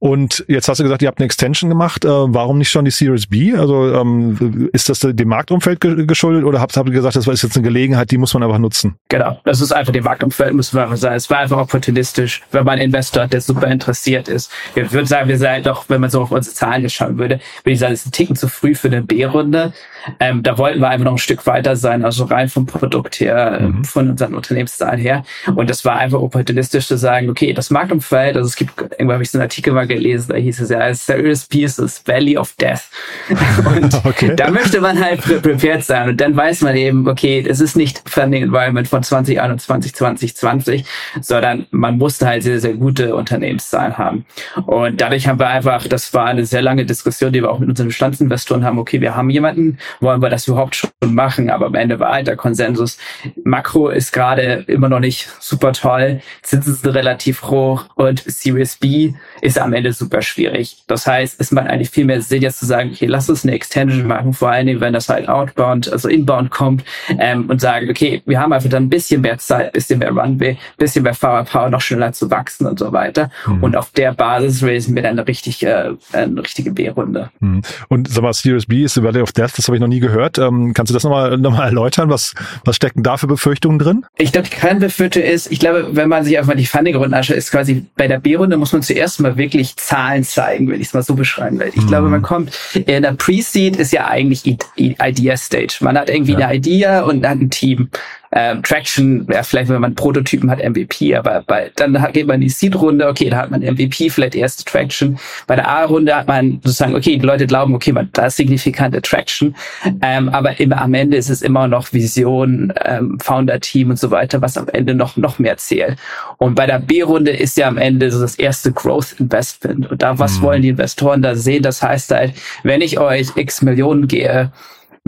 Und 0.01 0.45
jetzt 0.47 0.69
hast 0.69 0.79
du 0.79 0.85
gesagt, 0.85 1.03
ihr 1.03 1.09
habt 1.09 1.19
eine 1.19 1.25
Extension 1.25 1.69
gemacht. 1.69 2.05
Äh, 2.05 2.09
warum 2.09 2.59
nicht 2.59 2.71
schon 2.71 2.85
die 2.85 2.93
Series 2.93 3.27
B? 3.27 3.55
Also 3.55 3.93
ähm, 3.95 4.69
ist 4.73 4.89
das 4.89 5.01
dem 5.01 5.29
Marktumfeld 5.29 5.81
geschuldet 5.81 6.45
oder 6.45 6.61
habt, 6.61 6.77
habt 6.77 6.89
ihr 6.89 6.95
gesagt, 6.95 7.17
das 7.17 7.27
ist 7.27 7.43
jetzt 7.43 7.57
eine 7.57 7.65
Gelegenheit, 7.65 8.11
die 8.13 8.19
muss 8.19 8.33
man 8.33 8.45
einfach 8.45 8.59
nutzen? 8.59 8.95
Genau, 9.09 9.41
das 9.45 9.61
ist 9.61 9.73
einfach 9.73 9.93
dem 9.93 10.05
Marktumfeld, 10.05 10.55
muss 10.55 10.73
man 10.73 10.97
sagen. 10.97 11.17
Es 11.17 11.29
war 11.31 11.39
einfach 11.39 11.59
opportunistisch, 11.59 12.43
wenn 12.53 12.65
man 12.65 12.75
einen 12.75 12.83
Investor 12.83 13.25
hat, 13.25 13.33
der 13.33 13.41
super 13.41 13.67
interessiert 13.67 14.29
ist. 14.29 14.53
Ich 14.77 14.93
würde 14.93 15.07
sagen, 15.07 15.29
wir 15.29 15.37
sind 15.37 15.67
doch, 15.67 15.87
wenn 15.89 16.01
man 16.01 16.11
so 16.11 16.23
auf 16.23 16.31
unsere 16.31 16.55
Zahlen 16.55 16.89
schauen 16.89 17.19
würde, 17.19 17.41
würde 17.65 17.73
ich 17.73 17.81
sagen, 17.81 17.93
es 17.93 18.03
ist 18.03 18.07
ein 18.07 18.13
Ticken 18.13 18.37
zu 18.37 18.47
früh 18.47 18.77
für 18.77 18.89
eine 18.89 19.03
B-Runde. 19.03 19.73
Ähm, 20.21 20.45
da 20.45 20.59
wollten 20.59 20.81
wir 20.81 20.89
einfach 20.89 21.05
noch 21.05 21.13
ein 21.13 21.19
Stück 21.19 21.45
weiter 21.47 21.75
sein, 21.75 22.05
also 22.05 22.25
rein 22.25 22.49
vom 22.49 22.67
Produkt 22.67 23.19
her, 23.19 23.59
ähm, 23.61 23.79
mhm. 23.79 23.85
von 23.85 24.11
unseren 24.11 24.35
Unternehmenszahlen 24.35 25.01
her. 25.01 25.25
Und 25.55 25.69
das 25.69 25.85
war 25.85 25.97
einfach 25.97 26.21
opportunistisch 26.21 26.87
zu 26.87 26.97
sagen, 26.97 27.29
okay, 27.31 27.53
das 27.53 27.71
Marktumfeld, 27.71 28.37
also 28.37 28.47
es 28.47 28.55
gibt, 28.55 28.79
irgendwann 28.81 29.15
habe 29.15 29.23
ich 29.25 29.31
so 29.33 29.39
einen 29.39 29.43
Artikel 29.43 29.73
mal 29.73 29.88
gelesen, 29.89 30.29
da 30.33 30.37
hieß 30.37 30.61
es 30.61 30.71
ja, 30.71 30.95
Serious 30.95 31.47
Pieces, 31.47 32.03
Valley 32.07 32.37
of 32.37 32.55
Death. 32.57 32.83
Und 33.77 33.95
okay. 34.05 34.35
da 34.37 34.51
möchte 34.51 34.81
man 34.81 35.03
halt 35.03 35.21
prepared 35.23 35.85
sein. 35.85 36.11
Und 36.11 36.21
dann 36.21 36.37
weiß 36.37 36.63
man 36.63 36.77
eben, 36.77 37.09
okay, 37.09 37.45
es 37.47 37.61
ist 37.61 37.77
nicht 37.77 38.03
Funding 38.09 38.45
Environment 38.45 38.87
von 38.87 39.03
2021, 39.03 39.95
2020, 39.95 40.85
sondern 41.21 41.67
man 41.71 41.99
musste 41.99 42.27
halt 42.27 42.43
sehr, 42.43 42.61
sehr 42.61 42.75
gute 42.75 43.15
Unternehmenszahlen 43.15 43.99
haben. 43.99 44.27
Und 44.67 45.01
dadurch 45.01 45.27
haben 45.27 45.39
wir 45.39 45.49
einfach, 45.49 45.87
das 45.87 46.13
war 46.15 46.27
eine 46.27 46.47
sehr 46.47 46.63
lange 46.63 46.85
Diskussion, 46.85 47.33
die 47.33 47.43
wir 47.43 47.51
auch 47.51 47.59
mit 47.59 47.69
unseren 47.69 47.89
Bestandsinvestoren 47.89 48.65
haben, 48.65 48.79
okay, 48.79 49.01
wir 49.01 49.17
haben 49.17 49.31
jemanden, 49.31 49.79
wollen 50.01 50.23
wir 50.23 50.29
das 50.29 50.47
überhaupt 50.47 50.77
schon 50.77 50.91
machen? 51.07 51.51
Aber 51.51 51.67
am 51.67 51.75
Ende 51.75 51.99
war 52.01 52.13
halt 52.13 52.27
der 52.27 52.37
Konsensus, 52.37 52.99
Makro 53.45 53.89
ist 53.89 54.13
gerade 54.13 54.65
immer 54.67 54.89
noch 54.89 55.01
nicht 55.01 55.29
super 55.41 55.73
toll, 55.73 56.21
Zinsen 56.43 56.75
sind 56.75 56.95
relativ 56.95 57.43
hoch 57.43 57.87
und 57.95 58.23
Series 58.27 58.77
B 58.77 59.15
ist 59.41 59.59
am 59.59 59.73
Ende 59.73 59.78
super 59.93 60.23
schwierig. 60.23 60.79
Das 60.87 61.07
heißt, 61.07 61.41
es 61.41 61.53
macht 61.53 61.69
eigentlich 61.69 61.91
viel 61.91 62.05
mehr 62.05 62.21
Sinn, 62.23 62.43
jetzt 62.43 62.61
zu 62.61 62.67
sagen, 62.67 62.91
okay, 62.93 63.07
lass 63.07 63.29
uns 63.29 63.45
eine 63.45 63.55
Extension 63.55 64.07
machen, 64.07 64.33
vor 64.33 64.51
allen 64.51 64.67
Dingen, 64.67 64.81
wenn 64.81 64.93
das 64.93 65.09
halt 65.09 65.29
outbound, 65.29 65.91
also 65.93 66.09
inbound 66.09 66.51
kommt 66.51 66.85
ähm, 67.19 67.49
und 67.49 67.61
sagen, 67.61 67.89
okay, 67.91 68.23
wir 68.27 68.41
haben 68.41 68.53
einfach 68.53 68.69
dann 68.71 68.85
ein 68.85 68.91
bisschen 68.91 69.21
mehr 69.21 69.39
Zeit, 69.39 69.73
bisschen 69.73 69.99
mehr 69.99 70.11
Runway, 70.11 70.57
bisschen 70.77 71.03
mehr 71.03 71.15
Power, 71.15 71.71
noch 71.71 71.81
schneller 71.81 72.13
zu 72.13 72.31
wachsen 72.31 72.67
und 72.67 72.79
so 72.79 72.93
weiter. 72.93 73.31
Mhm. 73.47 73.63
Und 73.63 73.77
auf 73.77 73.91
der 73.91 74.13
Basis 74.13 74.63
raisen 74.63 74.95
wir 74.95 75.03
dann 75.03 75.19
eine, 75.19 75.27
richtig, 75.27 75.65
äh, 75.65 75.91
eine 76.13 76.43
richtige 76.43 76.71
B-Runde. 76.73 77.31
Mhm. 77.41 77.63
Und 77.89 78.09
sag 78.09 78.23
mal, 78.23 78.33
Series 78.33 78.67
B 78.67 78.85
ist 78.85 78.95
the 78.95 79.03
Valley 79.03 79.23
of 79.23 79.33
Death, 79.33 79.53
das 79.57 79.67
habe 79.69 79.77
ich 79.77 79.81
noch 79.81 79.89
nie 79.89 80.01
gehört. 80.01 80.39
Ähm, 80.39 80.73
kannst 80.75 80.91
du 80.91 80.95
das 80.95 81.05
nochmal 81.05 81.37
noch 81.39 81.53
mal 81.53 81.65
erläutern? 81.65 82.11
Was, 82.11 82.35
was 82.65 82.77
stecken 82.77 83.03
da 83.03 83.17
für 83.17 83.27
Befürchtungen 83.27 83.79
drin? 83.79 84.05
Ich 84.17 84.33
glaube, 84.33 84.49
die 84.49 84.57
Kernbefürchtung 84.57 85.23
ist, 85.23 85.51
ich 85.51 85.61
glaube, 85.61 85.91
wenn 85.93 86.09
man 86.09 86.25
sich 86.25 86.39
einfach 86.39 86.55
die 86.55 86.67
Funding-Runde 86.67 87.17
anschaut, 87.17 87.37
ist 87.37 87.51
quasi 87.51 87.87
bei 87.97 88.09
der 88.09 88.19
B-Runde 88.19 88.57
muss 88.57 88.73
man 88.73 88.83
zuerst 88.83 89.21
mal 89.21 89.37
wirklich 89.37 89.68
Zahlen 89.77 90.25
zeigen, 90.25 90.69
wenn 90.69 90.81
ich 90.81 90.89
es 90.89 90.95
mal 90.95 91.03
so 91.03 91.15
beschreiben 91.15 91.59
will. 91.59 91.71
Ich 91.75 91.83
mhm. 91.83 91.89
glaube, 91.89 92.09
man 92.09 92.23
kommt 92.23 92.53
in 92.75 93.03
der 93.03 93.13
Pre-Seed 93.13 93.77
ist 93.77 93.93
ja 93.93 94.07
eigentlich 94.07 94.59
Idea-Stage. 94.77 95.79
Man 95.81 95.99
hat 95.99 96.11
irgendwie 96.11 96.33
ja. 96.33 96.49
eine 96.49 96.57
Idea 96.57 97.03
und 97.03 97.27
hat 97.27 97.39
ein 97.39 97.51
Team 97.51 97.91
ähm, 98.33 98.63
Traction, 98.63 99.27
ja, 99.31 99.43
vielleicht 99.43 99.71
wenn 99.71 99.81
man 99.81 99.95
Prototypen 99.95 100.51
hat, 100.51 100.59
MVP, 100.63 101.15
aber 101.15 101.43
bei, 101.47 101.71
dann 101.77 101.97
geht 102.13 102.27
man 102.27 102.37
in 102.37 102.43
die 102.43 102.49
Seed-Runde, 102.49 103.07
okay, 103.07 103.31
da 103.31 103.39
hat 103.39 103.51
man 103.51 103.63
MVP, 103.63 104.11
vielleicht 104.11 104.35
erste 104.35 104.65
Traction. 104.65 105.19
Bei 105.47 105.57
der 105.57 105.69
A-Runde 105.69 106.15
hat 106.15 106.29
man 106.29 106.61
sozusagen, 106.63 106.95
okay, 106.95 107.17
die 107.17 107.27
Leute 107.27 107.47
glauben, 107.47 107.75
okay, 107.75 107.93
man, 107.93 108.11
da 108.13 108.27
ist 108.27 108.37
signifikante 108.37 109.01
Traction, 109.03 109.55
ähm, 110.03 110.29
aber 110.29 110.61
immer 110.61 110.81
am 110.81 110.95
Ende 110.95 111.17
ist 111.17 111.31
es 111.31 111.43
immer 111.43 111.69
noch 111.69 111.93
Vision, 111.93 112.73
ähm, 112.85 113.19
Founder-Team 113.21 113.91
und 113.91 113.99
so 113.99 114.11
weiter, 114.11 114.43
was 114.43 114.57
am 114.57 114.69
Ende 114.69 114.95
noch, 114.95 115.17
noch 115.17 115.39
mehr 115.39 115.57
zählt. 115.57 115.99
Und 116.37 116.55
bei 116.55 116.67
der 116.67 116.79
B-Runde 116.79 117.31
ist 117.31 117.57
ja 117.57 117.69
am 117.69 117.79
Ende 117.79 118.11
so 118.11 118.21
das 118.21 118.37
erste 118.37 118.73
Growth-Investment. 118.73 119.91
Und 119.91 120.03
da, 120.03 120.19
was 120.19 120.39
mhm. 120.39 120.43
wollen 120.43 120.63
die 120.63 120.69
Investoren 120.69 121.23
da 121.23 121.35
sehen? 121.35 121.63
Das 121.63 121.83
heißt 121.83 122.11
halt, 122.11 122.35
wenn 122.63 122.81
ich 122.81 122.99
euch 122.99 123.29
x 123.37 123.63
Millionen 123.63 124.09
gehe, 124.09 124.53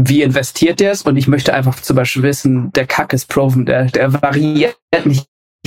wie 0.09 0.23
investiert 0.23 0.81
der 0.81 0.93
es? 0.93 1.03
Und 1.03 1.17
ich 1.17 1.29
möchte 1.29 1.55
einfach 1.55 1.81
zum 1.81 1.97
Beispiel 1.97 2.23
wissen, 2.23 2.73
der 2.73 2.87
Kack 2.87 3.13
ist 3.13 3.29
proven, 3.29 3.67
der, 3.67 3.87
der 3.87 4.13
variiert 4.23 4.77
nicht 5.05 5.27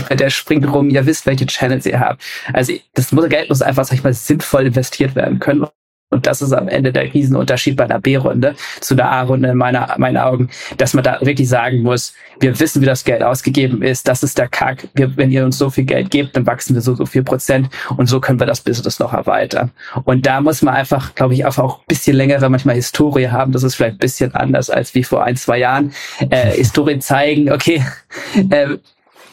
der 0.10 0.30
springt 0.30 0.68
rum, 0.74 0.90
ihr 0.90 1.06
wisst, 1.06 1.26
welche 1.26 1.46
Channels 1.46 1.86
ihr 1.86 2.00
habt. 2.00 2.24
Also 2.52 2.74
das 2.94 3.12
Geld 3.30 3.50
muss 3.50 3.62
einfach, 3.62 3.86
sag 3.86 3.96
ich 3.96 4.04
mal, 4.04 4.14
sinnvoll 4.14 4.66
investiert 4.66 5.16
werden 5.16 5.40
können. 5.40 5.68
Und 6.14 6.28
das 6.28 6.42
ist 6.42 6.54
am 6.54 6.68
Ende 6.68 6.94
der 6.94 7.14
Riesenunterschied 7.14 7.76
bei 7.76 7.86
einer 7.86 8.00
B-Runde 8.00 8.56
zu 8.80 8.96
der 8.96 9.12
A-Runde 9.12 9.50
in 9.50 9.58
meiner, 9.58 9.96
meinen 9.98 10.18
Augen, 10.18 10.50
dass 10.78 10.94
man 10.94 11.04
da 11.04 11.20
wirklich 11.22 11.50
sagen 11.50 11.82
muss, 11.82 12.14
wir 12.40 12.60
wissen, 12.60 12.82
wie 12.82 12.86
das 12.86 13.04
Geld 13.04 13.24
ausgegeben 13.24 13.82
ist, 13.82 14.08
das 14.08 14.24
ist 14.24 14.38
der 14.38 14.48
Kack. 14.48 14.88
Wir, 14.94 15.16
wenn 15.18 15.32
ihr 15.32 15.44
uns 15.44 15.58
so 15.58 15.70
viel 15.70 15.86
Geld 15.86 16.12
gebt, 16.12 16.36
dann 16.36 16.46
wachsen 16.46 16.76
wir 16.76 16.82
so, 16.82 16.96
so 16.96 17.06
viel 17.06 17.24
Prozent 17.24 17.70
und 17.98 18.08
so 18.08 18.20
können 18.20 18.40
wir 18.40 18.48
das 18.48 18.62
Business 18.62 19.00
noch 19.00 19.14
erweitern. 19.14 19.72
Und 20.04 20.26
da 20.26 20.42
muss 20.42 20.62
man 20.62 20.76
einfach, 20.76 21.16
glaube 21.16 21.34
ich, 21.34 21.46
auch 21.46 21.80
ein 21.80 21.86
bisschen 21.88 22.16
längere 22.16 22.50
manchmal 22.50 22.76
Historie 22.76 23.30
haben. 23.30 23.52
Das 23.52 23.64
ist 23.64 23.76
vielleicht 23.76 23.96
ein 23.96 24.00
bisschen 24.00 24.36
anders 24.36 24.70
als 24.70 24.94
wie 24.96 25.04
vor 25.04 25.24
ein, 25.24 25.36
zwei 25.36 25.58
Jahren. 25.60 25.94
Äh, 26.30 26.52
Historie 26.52 27.00
zeigen, 27.00 27.52
okay, 27.52 27.84
äh, 28.50 28.78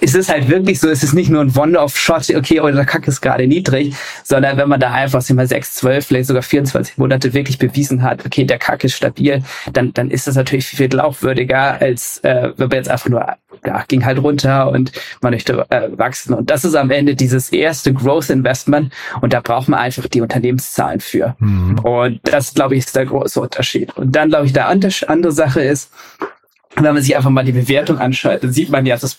es 0.01 0.15
ist 0.15 0.31
halt 0.31 0.49
wirklich 0.49 0.81
so, 0.81 0.89
es 0.89 1.03
ist 1.03 1.13
nicht 1.13 1.31
nur 1.31 1.43
ein 1.43 1.55
One-Off-Shot, 1.57 2.31
okay, 2.35 2.61
oder 2.61 2.73
der 2.73 2.85
Kack 2.87 3.07
ist 3.07 3.21
gerade 3.21 3.47
niedrig, 3.47 3.95
sondern 4.25 4.57
wenn 4.57 4.69
man 4.69 4.81
da 4.81 4.93
einfach 4.93 5.29
mal 5.31 5.47
sechs, 5.47 5.75
zwölf, 5.75 6.07
vielleicht 6.07 6.29
sogar 6.29 6.43
24 6.43 6.99
Monate 6.99 7.33
wirklich 7.35 7.59
bewiesen 7.59 8.03
hat, 8.03 8.25
okay, 8.25 8.45
der 8.45 8.59
Kack 8.59 8.85
ist 8.85 8.95
stabil, 8.95 9.43
dann, 9.73 9.93
dann 9.93 10.11
ist 10.11 10.27
das 10.27 10.37
natürlich 10.37 10.67
viel 10.67 10.89
glaubwürdiger, 10.89 11.81
als 11.81 12.19
äh, 12.19 12.53
wenn 12.57 12.69
man 12.69 12.77
jetzt 12.77 12.89
einfach 12.89 13.09
nur, 13.09 13.27
ja, 13.65 13.85
ging 13.89 14.05
halt 14.05 14.19
runter 14.23 14.71
und 14.71 14.93
man 15.21 15.33
möchte 15.33 15.67
äh, 15.71 15.89
wachsen. 15.97 16.35
Und 16.35 16.51
das 16.51 16.65
ist 16.65 16.75
am 16.75 16.91
Ende 16.91 17.15
dieses 17.15 17.51
erste 17.53 17.93
Growth 17.93 18.31
Investment 18.31 18.93
und 19.21 19.33
da 19.33 19.41
braucht 19.41 19.69
man 19.69 19.81
einfach 19.81 20.07
die 20.07 20.21
Unternehmenszahlen 20.21 21.01
für. 21.01 21.37
Mhm. 21.39 21.79
Und 21.81 22.21
das, 22.25 22.55
glaube 22.55 22.75
ich, 22.75 22.87
ist 22.87 22.97
der 22.97 23.07
große 23.07 23.41
Unterschied. 23.41 23.97
Und 23.97 24.17
dann, 24.17 24.31
glaube 24.31 24.47
ich, 24.47 24.53
der 24.53 24.69
andere 24.69 25.33
Sache 25.33 25.61
ist, 25.61 25.91
wenn 26.77 26.95
man 26.95 27.03
sich 27.03 27.17
einfach 27.17 27.31
mal 27.31 27.45
die 27.45 27.53
Bewertung 27.53 27.99
anschaut, 27.99 28.43
dann 28.43 28.53
sieht 28.53 28.71
man 28.71 28.87
ja, 28.87 28.97
dass 28.97 29.17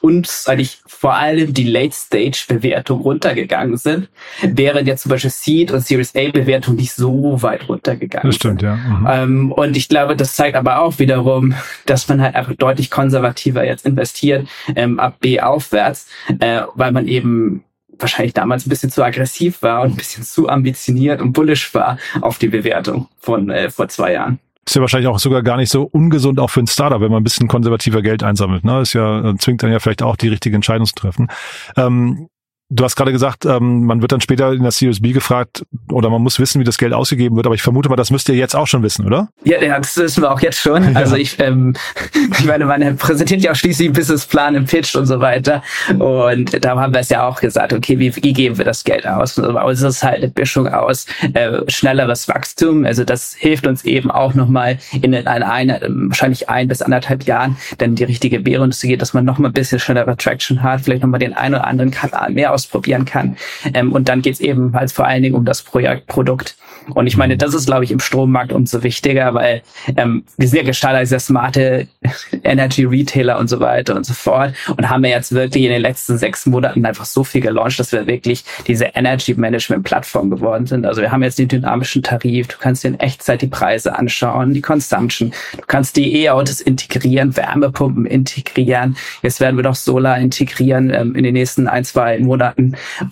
uns 0.00 0.46
eigentlich 0.46 0.80
vor 0.86 1.14
allem 1.14 1.52
die 1.52 1.64
Late-Stage-Bewertung 1.64 3.00
runtergegangen 3.00 3.76
sind, 3.76 4.08
während 4.42 4.86
jetzt 4.86 5.02
zum 5.02 5.10
Beispiel 5.10 5.30
Seed 5.30 5.72
und 5.72 5.84
Series 5.84 6.14
A-Bewertung 6.14 6.76
nicht 6.76 6.92
so 6.92 7.42
weit 7.42 7.68
runtergegangen 7.68 8.28
das 8.28 8.36
stimmt, 8.36 8.60
sind. 8.60 8.68
ja. 8.68 8.76
Mhm. 8.76 9.06
Ähm, 9.10 9.52
und 9.52 9.76
ich 9.76 9.88
glaube, 9.88 10.14
das 10.14 10.36
zeigt 10.36 10.56
aber 10.56 10.80
auch 10.80 10.98
wiederum, 10.98 11.54
dass 11.86 12.08
man 12.08 12.22
halt 12.22 12.36
einfach 12.36 12.54
deutlich 12.54 12.90
konservativer 12.90 13.64
jetzt 13.64 13.84
investiert, 13.84 14.46
ähm, 14.76 15.00
ab 15.00 15.16
B 15.20 15.40
aufwärts, 15.40 16.08
äh, 16.38 16.62
weil 16.74 16.92
man 16.92 17.08
eben 17.08 17.64
wahrscheinlich 17.98 18.34
damals 18.34 18.66
ein 18.66 18.70
bisschen 18.70 18.90
zu 18.90 19.02
aggressiv 19.02 19.62
war 19.62 19.82
und 19.82 19.90
ein 19.90 19.96
bisschen 19.96 20.24
zu 20.24 20.48
ambitioniert 20.48 21.20
und 21.20 21.32
bullish 21.32 21.74
war 21.74 21.98
auf 22.20 22.38
die 22.38 22.48
Bewertung 22.48 23.08
von 23.18 23.50
äh, 23.50 23.70
vor 23.70 23.88
zwei 23.88 24.12
Jahren. 24.12 24.38
Ist 24.66 24.74
ja 24.74 24.80
wahrscheinlich 24.80 25.08
auch 25.08 25.18
sogar 25.18 25.42
gar 25.42 25.56
nicht 25.56 25.70
so 25.70 25.82
ungesund 25.82 26.40
auch 26.40 26.50
für 26.50 26.60
ein 26.60 26.66
Startup, 26.66 27.00
wenn 27.00 27.10
man 27.10 27.20
ein 27.20 27.24
bisschen 27.24 27.48
konservativer 27.48 28.00
Geld 28.02 28.22
einsammelt. 28.22 28.64
Ne? 28.64 28.80
Ist 28.80 28.94
ja, 28.94 29.34
zwingt 29.38 29.62
dann 29.62 29.70
ja 29.70 29.78
vielleicht 29.78 30.02
auch 30.02 30.16
die 30.16 30.28
richtige 30.28 30.56
Entscheidung 30.56 30.86
zu 30.86 30.94
treffen. 30.94 31.28
Ähm, 31.76 32.28
Du 32.70 32.82
hast 32.82 32.96
gerade 32.96 33.12
gesagt, 33.12 33.44
ähm, 33.44 33.84
man 33.84 34.00
wird 34.00 34.12
dann 34.12 34.22
später 34.22 34.50
in 34.52 34.62
der 34.62 34.72
Series 34.72 35.00
B 35.00 35.12
gefragt 35.12 35.66
oder 35.92 36.08
man 36.08 36.22
muss 36.22 36.40
wissen, 36.40 36.60
wie 36.60 36.64
das 36.64 36.78
Geld 36.78 36.94
ausgegeben 36.94 37.36
wird. 37.36 37.44
Aber 37.44 37.54
ich 37.54 37.60
vermute 37.60 37.90
mal, 37.90 37.96
das 37.96 38.10
müsst 38.10 38.26
ihr 38.30 38.34
jetzt 38.36 38.56
auch 38.56 38.66
schon 38.66 38.82
wissen, 38.82 39.04
oder? 39.04 39.28
Ja, 39.44 39.62
ja 39.62 39.78
das 39.78 39.94
wissen 39.98 40.22
wir 40.22 40.32
auch 40.32 40.40
jetzt 40.40 40.60
schon. 40.60 40.82
Ja. 40.94 41.00
Also 41.00 41.16
ich, 41.16 41.40
ähm, 41.40 41.74
ich 42.38 42.44
meine, 42.44 42.66
man 42.66 42.96
präsentiert 42.96 43.42
ja 43.42 43.52
auch 43.52 43.56
schließlich 43.56 43.88
einen 43.88 43.94
Businessplan 43.96 44.54
im 44.54 44.64
Pitch 44.66 44.94
und 44.94 45.06
so 45.06 45.18
weiter. 45.18 45.62
Und 45.98 46.64
da 46.64 46.78
haben 46.78 46.92
wir 46.92 47.00
es 47.00 47.08
ja 47.08 47.26
auch 47.26 47.40
gesagt, 47.40 47.72
okay, 47.72 47.98
wie, 47.98 48.14
wie 48.14 48.32
geben 48.32 48.58
wir 48.58 48.64
das 48.64 48.84
Geld 48.84 49.06
aus? 49.06 49.38
Aber 49.38 49.70
es 49.70 49.82
ist 49.82 50.02
halt 50.02 50.22
eine 50.22 50.32
Mischung 50.36 50.68
aus 50.68 51.06
äh, 51.32 51.60
schnelleres 51.68 52.28
Wachstum. 52.28 52.84
Also 52.84 53.04
das 53.04 53.34
hilft 53.34 53.66
uns 53.66 53.84
eben 53.84 54.10
auch 54.10 54.34
nochmal 54.34 54.78
in 55.00 55.14
eine, 55.14 55.50
eine, 55.50 55.80
wahrscheinlich 56.08 56.48
ein 56.48 56.68
bis 56.68 56.80
anderthalb 56.80 57.24
Jahren 57.24 57.56
dann 57.78 57.94
die 57.94 58.04
richtige 58.04 58.44
Währung 58.46 58.70
zu 58.72 58.86
gehen, 58.86 58.98
dass 58.98 59.14
man 59.14 59.24
nochmal 59.24 59.50
ein 59.50 59.54
bisschen 59.54 59.80
schnellere 59.80 60.16
Traction 60.16 60.62
hat, 60.62 60.82
vielleicht 60.82 61.02
nochmal 61.02 61.20
den 61.20 61.34
einen 61.34 61.54
oder 61.54 61.66
anderen 61.66 61.90
Kanal 61.90 62.30
mehr 62.30 62.53
ausprobieren 62.54 63.04
kann. 63.04 63.36
Ähm, 63.74 63.92
und 63.92 64.08
dann 64.08 64.22
geht 64.22 64.34
es 64.34 64.40
eben 64.40 64.72
halt 64.74 64.92
vor 64.92 65.06
allen 65.06 65.22
Dingen 65.22 65.34
um 65.34 65.44
das 65.44 65.62
Projekt, 65.62 66.06
Produkt. 66.06 66.56
Und 66.90 67.06
ich 67.06 67.16
meine, 67.16 67.36
das 67.36 67.54
ist, 67.54 67.66
glaube 67.66 67.84
ich, 67.84 67.90
im 67.90 68.00
Strommarkt 68.00 68.52
umso 68.52 68.82
wichtiger, 68.82 69.34
weil 69.34 69.62
ähm, 69.96 70.24
wir 70.36 70.48
sind 70.48 70.58
ja 70.58 70.64
gestartet 70.64 70.98
als 70.98 71.10
der 71.10 71.20
smarte 71.20 71.88
Energy 72.44 72.84
Retailer 72.84 73.38
und 73.38 73.48
so 73.48 73.60
weiter 73.60 73.96
und 73.96 74.04
so 74.04 74.12
fort 74.12 74.54
und 74.76 74.88
haben 74.88 75.04
ja 75.04 75.10
jetzt 75.10 75.32
wirklich 75.32 75.64
in 75.64 75.70
den 75.70 75.82
letzten 75.82 76.18
sechs 76.18 76.46
Monaten 76.46 76.84
einfach 76.84 77.04
so 77.04 77.24
viel 77.24 77.40
gelauncht, 77.40 77.78
dass 77.78 77.92
wir 77.92 78.06
wirklich 78.06 78.44
diese 78.66 78.86
Energy 78.94 79.34
Management 79.34 79.84
Plattform 79.84 80.30
geworden 80.30 80.66
sind. 80.66 80.84
Also 80.86 81.00
wir 81.00 81.10
haben 81.10 81.22
jetzt 81.22 81.38
den 81.38 81.48
dynamischen 81.48 82.02
Tarif, 82.02 82.48
du 82.48 82.56
kannst 82.58 82.84
dir 82.84 82.88
in 82.88 83.00
Echtzeit 83.00 83.42
die 83.42 83.46
Preise 83.46 83.98
anschauen, 83.98 84.52
die 84.52 84.60
Consumption, 84.60 85.32
du 85.56 85.62
kannst 85.66 85.96
die 85.96 86.22
E-Autos 86.22 86.60
integrieren, 86.60 87.36
Wärmepumpen 87.36 88.06
integrieren, 88.06 88.96
jetzt 89.22 89.40
werden 89.40 89.56
wir 89.56 89.64
noch 89.64 89.74
Solar 89.74 90.18
integrieren 90.18 90.90
ähm, 90.90 91.14
in 91.14 91.24
den 91.24 91.34
nächsten 91.34 91.66
ein, 91.66 91.84
zwei 91.84 92.18
Monaten 92.18 92.43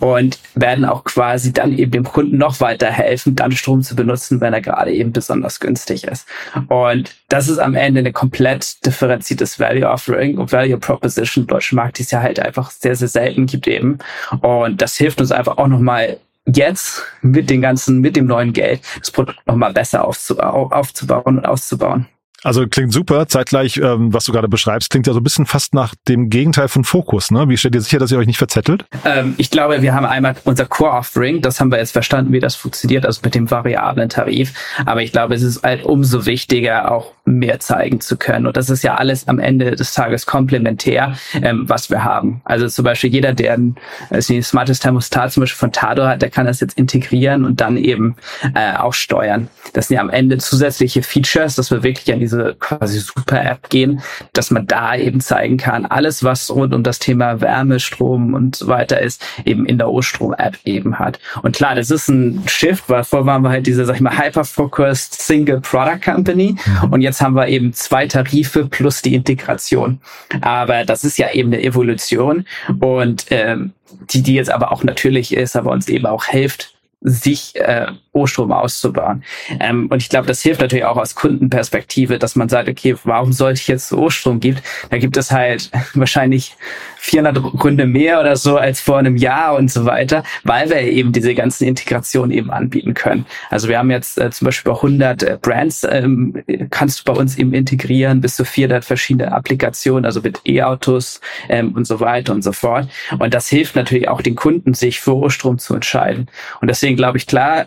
und 0.01 0.39
werden 0.55 0.85
auch 0.85 1.05
quasi 1.05 1.53
dann 1.53 1.77
eben 1.77 1.91
dem 1.91 2.05
Kunden 2.05 2.37
noch 2.37 2.61
weiter 2.61 2.91
helfen, 2.91 3.35
dann 3.37 3.53
Strom 3.53 3.83
zu 3.83 3.97
benutzen, 3.97 4.41
wenn 4.41 4.53
er 4.53 4.61
gerade 4.61 4.93
eben 4.93 5.13
besonders 5.13 5.61
günstig 5.61 6.05
ist. 6.05 6.27
Und 6.69 7.15
das 7.29 7.49
ist 7.49 7.59
am 7.59 7.75
Ende 7.75 8.01
eine 8.01 8.13
komplett 8.13 8.85
differenziertes 8.85 9.59
Value 9.59 9.89
Offering 9.89 10.39
und 10.39 10.53
Value 10.53 10.79
Proposition 10.79 11.45
im 11.45 11.49
deutschen 11.49 11.77
Markt, 11.77 11.99
die 11.99 12.03
es 12.03 12.11
ja 12.11 12.21
halt 12.21 12.41
einfach 12.41 12.71
sehr, 12.71 12.97
sehr 12.97 13.09
selten 13.09 13.47
gibt 13.47 13.67
eben. 13.67 13.99
Und 14.41 14.83
das 14.83 14.97
hilft 14.97 15.21
uns 15.21 15.33
einfach 15.33 15.59
auch 15.59 15.69
nochmal 15.69 16.19
jetzt 16.47 17.05
mit 17.21 17.51
den 17.51 17.63
ganzen, 17.63 18.01
mit 18.01 18.17
dem 18.17 18.27
neuen 18.27 18.53
Geld 18.53 18.81
das 18.99 19.11
Produkt 19.11 19.47
nochmal 19.47 19.73
besser 19.73 20.05
aufzubauen 20.05 21.39
und 21.39 21.47
auszubauen. 21.47 22.07
Also 22.45 22.67
klingt 22.67 22.93
super. 22.93 23.27
Zeitgleich, 23.29 23.77
ähm, 23.77 24.13
was 24.13 24.25
du 24.25 24.33
gerade 24.33 24.49
beschreibst, 24.49 24.91
klingt 24.91 25.07
ja 25.07 25.13
so 25.13 25.21
ein 25.21 25.25
bisschen 25.25 25.47
fast 25.47 25.75
nach 25.75 25.95
dem 26.09 26.29
Gegenteil 26.29 26.69
von 26.69 26.85
Fokus. 26.85 27.31
Ne? 27.31 27.49
Wie 27.49 27.57
stellt 27.57 27.75
ihr 27.75 27.81
sicher, 27.81 27.99
dass 27.99 28.11
ihr 28.11 28.19
euch 28.19 28.27
nicht 28.27 28.39
verzettelt? 28.39 28.85
Ähm, 29.05 29.35
ich 29.39 29.51
glaube, 29.51 29.83
wir 29.83 29.95
haben 29.95 30.07
einmal 30.07 30.35
unser 30.45 30.67
Core-Offering. 30.67 31.41
Das 31.41 31.61
haben 31.61 31.71
wir 31.71 31.79
jetzt 31.79 31.93
verstanden, 31.93 32.33
wie 32.33 32.41
das 32.41 32.55
funktioniert, 32.57 33.07
also 33.07 33.21
mit 33.25 33.35
dem 33.35 33.51
variablen 33.51 34.09
Tarif. 34.09 34.53
Aber 34.87 35.03
ich 35.03 35.13
glaube, 35.13 35.35
es 35.35 35.43
ist 35.43 35.63
halt 35.63 35.85
umso 35.85 36.27
wichtiger, 36.27 36.91
auch 36.91 37.13
mehr 37.25 37.61
zeigen 37.61 38.01
zu 38.01 38.17
können. 38.17 38.47
Und 38.47 38.57
das 38.57 38.69
ist 38.69 38.83
ja 38.83 38.97
alles 38.97 39.29
am 39.29 39.39
Ende 39.39 39.77
des 39.77 39.95
Tages 39.95 40.27
komplementär, 40.27 41.17
ähm, 41.35 41.69
was 41.69 41.91
wir 41.91 42.03
haben. 42.03 42.41
Also 42.45 42.67
zum 42.69 42.85
Beispiel 42.85 43.13
jeder, 43.13 43.33
der 43.33 43.55
ein, 43.55 43.77
also 44.11 44.35
ein 44.35 44.43
smartes 44.43 44.81
Thermostat 44.81 45.33
zum 45.33 45.43
Beispiel 45.43 45.59
von 45.59 45.73
Tado 45.73 46.07
hat, 46.07 46.23
der 46.23 46.31
kann 46.31 46.47
das 46.47 46.61
jetzt 46.61 46.77
integrieren 46.77 47.45
und 47.45 47.61
dann 47.61 47.77
eben 47.77 48.17
äh, 48.55 48.77
auch 48.77 48.95
steuern. 48.95 49.49
Das 49.73 49.89
sind 49.89 49.97
ja 49.97 50.01
am 50.01 50.11
Ende 50.11 50.39
zusätzliche 50.39 51.03
Features, 51.03 51.55
dass 51.55 51.71
wir 51.71 51.83
wirklich 51.83 52.13
an 52.13 52.19
diese 52.19 52.32
diese 52.33 52.57
quasi 52.59 53.01
Super-App 53.01 53.69
gehen, 53.69 54.03
dass 54.33 54.51
man 54.51 54.67
da 54.67 54.97
eben 54.97 55.21
zeigen 55.21 55.57
kann, 55.57 55.87
alles, 55.87 56.25
was 56.25 56.51
rund 56.51 56.75
um 56.75 56.83
das 56.83 56.99
Thema 56.99 57.41
Wärme, 57.41 57.81
Strom 57.81 58.35
und 58.35 58.57
so 58.57 58.69
weiter 58.69 59.01
ist, 59.01 59.23
eben 59.45 59.67
in 59.67 59.79
der 59.79 59.91
O-Strom-App 59.91 60.59
eben 60.65 60.99
hat. 60.99 61.19
Und 61.43 61.57
klar, 61.57 61.75
das 61.75 61.91
ist 61.91 62.09
ein 62.09 62.43
Shift, 62.47 62.89
weil 62.89 63.05
vorher 63.05 63.27
waren 63.27 63.43
wir 63.43 63.51
halt 63.51 63.67
diese, 63.67 63.85
sag 63.85 63.97
ich 63.97 64.01
mal, 64.01 64.17
hyper-focused 64.17 65.21
Single 65.21 65.61
Product 65.61 66.01
Company 66.05 66.57
und 66.91 67.03
jetzt 67.03 67.21
haben 67.21 67.35
wir 67.35 67.49
eben 67.49 67.73
zwei 67.73 68.07
Tarife 68.07 68.67
plus 68.67 69.03
die 69.03 69.15
Integration. 69.15 70.01
Aber 70.41 70.85
das 70.85 71.05
ist 71.05 71.19
ja 71.19 71.31
eben 71.33 71.53
eine 71.53 71.63
Evolution 71.63 72.47
und 72.81 73.27
ähm, 73.31 73.73
die, 74.11 74.23
die 74.23 74.35
jetzt 74.35 74.51
aber 74.51 74.73
auch 74.73 74.85
natürlich 74.85 75.35
ist, 75.35 75.57
aber 75.57 75.71
uns 75.71 75.89
eben 75.89 76.07
auch 76.07 76.25
hilft, 76.25 76.75
sich 77.03 77.57
äh, 77.57 77.87
O-Strom 78.13 78.53
auszubauen. 78.53 79.25
Ähm, 79.59 79.87
und 79.89 80.03
ich 80.03 80.09
glaube, 80.09 80.27
das 80.27 80.43
hilft 80.43 80.61
natürlich 80.61 80.85
auch 80.85 80.97
aus 80.97 81.15
Kundenperspektive, 81.15 82.19
dass 82.19 82.37
man 82.37 82.49
sagt, 82.49 82.69
okay, 82.69 82.95
warum 83.05 83.33
sollte 83.33 83.61
ich 83.61 83.69
jetzt 83.69 83.93
O-Strom 83.93 84.39
gibt? 84.41 84.63
Da 84.91 84.99
gibt 84.99 85.17
es 85.17 85.31
halt 85.31 85.71
wahrscheinlich 85.95 86.57
400 86.99 87.43
Gründe 87.59 87.87
mehr 87.87 88.21
oder 88.21 88.37
so 88.37 88.59
als 88.59 88.81
vor 88.81 88.99
einem 88.99 89.17
Jahr 89.17 89.57
und 89.57 89.71
so 89.71 89.87
weiter, 89.87 90.23
weil 90.45 90.69
wir 90.71 90.83
eben 90.83 91.13
diese 91.13 91.35
ganzen 91.35 91.65
Integrationen 91.67 92.31
eben 92.31 92.51
anbieten 92.51 92.95
können. 92.95 93.27
Also 93.51 93.69
wir 93.69 93.79
haben 93.79 93.91
jetzt 93.91 94.19
äh, 94.19 94.31
zum 94.31 94.47
Beispiel 94.47 94.71
bei 94.73 94.77
100 94.77 95.23
äh, 95.23 95.39
Brands, 95.41 95.87
ähm, 95.91 96.43
kannst 96.71 97.01
du 97.01 97.13
bei 97.13 97.19
uns 97.19 97.37
eben 97.39 97.55
integrieren, 97.55 98.21
bis 98.21 98.37
zu 98.37 98.45
400 98.45 98.85
verschiedene 98.85 99.33
Applikationen, 99.33 100.05
also 100.05 100.21
mit 100.21 100.41
E-Autos 100.47 101.21
ähm, 101.49 101.73
und 101.75 101.87
so 101.87 101.99
weiter 101.99 102.33
und 102.33 102.43
so 102.43 102.53
fort. 102.53 102.89
Und 103.19 103.35
das 103.35 103.49
hilft 103.49 103.75
natürlich 103.75 104.09
auch 104.09 104.21
den 104.21 104.37
Kunden, 104.37 104.75
sich 104.75 105.01
für 105.01 105.17
O-Strom 105.17 105.59
zu 105.59 105.75
entscheiden. 105.75 106.29
Und 106.61 106.69
deswegen 106.69 106.97
glaube 106.97 107.19
ich, 107.19 107.27
klar, 107.27 107.67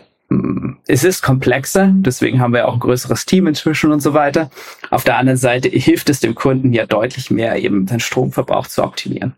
es 0.86 1.04
ist 1.04 1.22
komplexer, 1.22 1.92
deswegen 1.92 2.40
haben 2.40 2.52
wir 2.52 2.66
auch 2.66 2.74
ein 2.74 2.80
größeres 2.80 3.26
Team 3.26 3.46
inzwischen 3.46 3.92
und 3.92 4.00
so 4.00 4.14
weiter. 4.14 4.50
Auf 4.90 5.04
der 5.04 5.18
anderen 5.18 5.36
Seite 5.36 5.68
hilft 5.68 6.10
es 6.10 6.20
dem 6.20 6.34
Kunden 6.34 6.72
ja 6.72 6.86
deutlich 6.86 7.30
mehr, 7.30 7.56
eben 7.56 7.86
den 7.86 8.00
Stromverbrauch 8.00 8.66
zu 8.66 8.82
optimieren. 8.82 9.34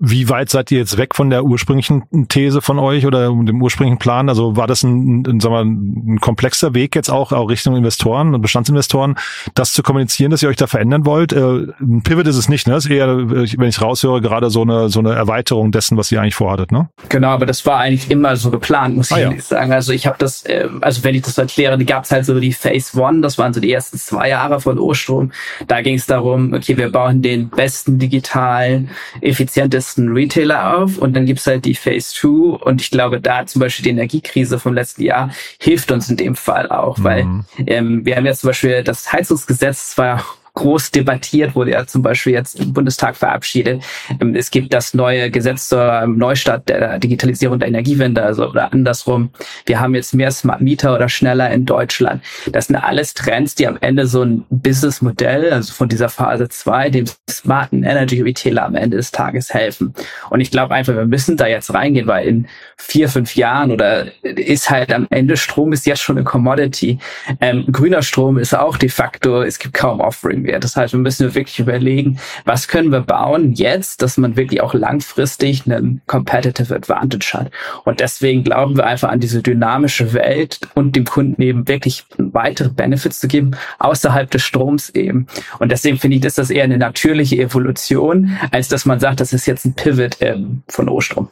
Wie 0.00 0.28
weit 0.28 0.48
seid 0.48 0.70
ihr 0.70 0.78
jetzt 0.78 0.96
weg 0.96 1.16
von 1.16 1.28
der 1.28 1.42
ursprünglichen 1.44 2.28
These 2.28 2.62
von 2.62 2.78
euch 2.78 3.04
oder 3.04 3.26
dem 3.26 3.60
ursprünglichen 3.60 3.98
Plan? 3.98 4.28
Also 4.28 4.56
war 4.56 4.68
das 4.68 4.84
ein, 4.84 5.24
ein, 5.26 5.40
sagen 5.40 5.54
wir, 5.54 5.64
ein 5.64 6.20
komplexer 6.20 6.72
Weg 6.72 6.94
jetzt 6.94 7.10
auch, 7.10 7.32
auch 7.32 7.48
Richtung 7.48 7.74
Investoren 7.74 8.32
und 8.32 8.40
Bestandsinvestoren, 8.40 9.16
das 9.54 9.72
zu 9.72 9.82
kommunizieren, 9.82 10.30
dass 10.30 10.40
ihr 10.40 10.50
euch 10.50 10.56
da 10.56 10.68
verändern 10.68 11.04
wollt? 11.04 11.32
Äh, 11.32 11.66
ein 11.80 12.02
Pivot 12.04 12.28
ist 12.28 12.36
es 12.36 12.48
nicht, 12.48 12.68
ne? 12.68 12.74
Das 12.74 12.84
ist 12.84 12.92
eher, 12.92 13.08
wenn 13.08 13.68
ich 13.68 13.82
raushöre, 13.82 14.20
gerade 14.20 14.50
so 14.50 14.62
eine, 14.62 14.88
so 14.88 15.00
eine 15.00 15.14
Erweiterung 15.14 15.72
dessen, 15.72 15.96
was 15.96 16.12
ihr 16.12 16.22
eigentlich 16.22 16.36
vorhattet, 16.36 16.70
ne? 16.70 16.88
Genau, 17.08 17.30
aber 17.30 17.46
das 17.46 17.66
war 17.66 17.78
eigentlich 17.78 18.08
immer 18.08 18.36
so 18.36 18.52
geplant, 18.52 18.96
muss 18.96 19.10
ah, 19.10 19.16
ich 19.16 19.22
ja. 19.24 19.40
sagen. 19.40 19.72
Also 19.72 19.92
ich 19.92 20.06
habe 20.06 20.16
das, 20.20 20.44
äh, 20.44 20.68
also 20.80 21.02
wenn 21.02 21.16
ich 21.16 21.22
das 21.22 21.38
erkläre, 21.38 21.76
die 21.76 21.86
gab 21.86 22.04
es 22.04 22.12
halt 22.12 22.24
so 22.24 22.38
die 22.38 22.52
Phase 22.52 22.96
One, 23.00 23.20
das 23.20 23.36
waren 23.36 23.52
so 23.52 23.58
die 23.58 23.72
ersten 23.72 23.98
zwei 23.98 24.28
Jahre 24.28 24.60
von 24.60 24.78
O-Strom. 24.78 25.32
Da 25.66 25.80
ging 25.80 25.96
es 25.96 26.06
darum, 26.06 26.52
okay, 26.52 26.76
wir 26.76 26.92
bauen 26.92 27.20
den 27.20 27.48
besten 27.48 27.98
digitalen, 27.98 28.90
effizientesten 29.20 29.87
ersten 29.88 30.12
Retailer 30.12 30.76
auf 30.76 30.98
und 30.98 31.16
dann 31.16 31.24
gibt's 31.24 31.46
halt 31.46 31.64
die 31.64 31.74
Phase 31.74 32.14
2 32.14 32.28
und 32.64 32.82
ich 32.82 32.90
glaube, 32.90 33.20
da 33.20 33.46
zum 33.46 33.60
Beispiel 33.60 33.84
die 33.84 33.90
Energiekrise 33.90 34.58
vom 34.58 34.74
letzten 34.74 35.02
Jahr 35.02 35.30
hilft 35.58 35.90
uns 35.90 36.10
in 36.10 36.18
dem 36.18 36.36
Fall 36.36 36.68
auch, 36.68 36.98
mhm. 36.98 37.04
weil 37.04 37.26
ähm, 37.66 38.04
wir 38.04 38.16
haben 38.16 38.26
jetzt 38.26 38.40
zum 38.40 38.48
Beispiel 38.48 38.84
das 38.84 39.10
Heizungsgesetz 39.12 39.90
zwar 39.92 40.24
groß 40.58 40.90
debattiert, 40.90 41.54
wurde 41.54 41.70
ja 41.70 41.86
zum 41.86 42.02
Beispiel 42.02 42.32
jetzt 42.32 42.58
im 42.58 42.72
Bundestag 42.72 43.16
verabschiedet. 43.16 43.82
Ähm, 44.20 44.34
es 44.34 44.50
gibt 44.50 44.74
das 44.74 44.92
neue 44.92 45.30
Gesetz 45.30 45.68
zur 45.68 46.06
Neustart 46.06 46.68
der 46.68 46.98
Digitalisierung 46.98 47.60
der 47.60 47.68
Energiewende, 47.68 48.22
also 48.22 48.48
oder 48.48 48.72
andersrum. 48.72 49.30
Wir 49.66 49.80
haben 49.80 49.94
jetzt 49.94 50.14
mehr 50.14 50.30
Smart 50.32 50.60
Meter 50.60 50.94
oder 50.94 51.08
schneller 51.08 51.50
in 51.50 51.64
Deutschland. 51.64 52.22
Das 52.50 52.66
sind 52.66 52.76
alles 52.76 53.14
Trends, 53.14 53.54
die 53.54 53.68
am 53.68 53.78
Ende 53.80 54.06
so 54.06 54.22
ein 54.22 54.44
Businessmodell, 54.50 55.52
also 55.52 55.72
von 55.72 55.88
dieser 55.88 56.08
Phase 56.08 56.48
2, 56.48 56.90
dem 56.90 57.04
smarten 57.30 57.84
Energy 57.84 58.20
Retailer 58.20 58.64
am 58.64 58.74
Ende 58.74 58.96
des 58.96 59.12
Tages 59.12 59.54
helfen. 59.54 59.94
Und 60.30 60.40
ich 60.40 60.50
glaube 60.50 60.74
einfach, 60.74 60.94
wir 60.94 61.06
müssen 61.06 61.36
da 61.36 61.46
jetzt 61.46 61.72
reingehen, 61.72 62.08
weil 62.08 62.26
in 62.26 62.48
vier, 62.76 63.08
fünf 63.08 63.36
Jahren 63.36 63.70
oder 63.70 64.06
ist 64.22 64.70
halt 64.70 64.92
am 64.92 65.06
Ende 65.10 65.36
Strom 65.36 65.72
ist 65.72 65.86
jetzt 65.86 66.02
schon 66.02 66.16
eine 66.16 66.24
Commodity. 66.24 66.98
Ähm, 67.40 67.64
grüner 67.70 68.02
Strom 68.02 68.38
ist 68.38 68.54
auch 68.54 68.76
de 68.76 68.88
facto, 68.88 69.42
es 69.42 69.58
gibt 69.58 69.74
kaum 69.74 70.00
Offering 70.00 70.47
mehr. 70.48 70.58
Das 70.58 70.76
heißt, 70.76 70.92
wir 70.92 71.00
müssen 71.00 71.34
wirklich 71.34 71.60
überlegen, 71.60 72.18
was 72.44 72.66
können 72.66 72.90
wir 72.90 73.02
bauen 73.02 73.52
jetzt, 73.52 74.02
dass 74.02 74.16
man 74.16 74.36
wirklich 74.36 74.60
auch 74.60 74.74
langfristig 74.74 75.66
einen 75.66 76.00
Competitive 76.06 76.74
Advantage 76.74 77.30
hat. 77.34 77.50
Und 77.84 78.00
deswegen 78.00 78.42
glauben 78.42 78.76
wir 78.76 78.86
einfach 78.86 79.10
an 79.10 79.20
diese 79.20 79.42
dynamische 79.42 80.12
Welt 80.12 80.60
und 80.74 80.96
dem 80.96 81.04
Kunden 81.04 81.40
eben 81.40 81.68
wirklich 81.68 82.04
weitere 82.16 82.70
Benefits 82.70 83.20
zu 83.20 83.28
geben, 83.28 83.52
außerhalb 83.78 84.30
des 84.30 84.42
Stroms 84.42 84.90
eben. 84.90 85.26
Und 85.58 85.70
deswegen 85.70 85.98
finde 85.98 86.16
ich, 86.16 86.24
ist 86.24 86.38
das 86.38 86.50
eher 86.50 86.64
eine 86.64 86.78
natürliche 86.78 87.36
Evolution, 87.36 88.36
als 88.50 88.68
dass 88.68 88.86
man 88.86 88.98
sagt, 88.98 89.20
das 89.20 89.32
ist 89.32 89.46
jetzt 89.46 89.64
ein 89.64 89.74
Pivot 89.74 90.16
ähm, 90.20 90.62
von 90.68 90.88
Ostrom. 90.88 91.28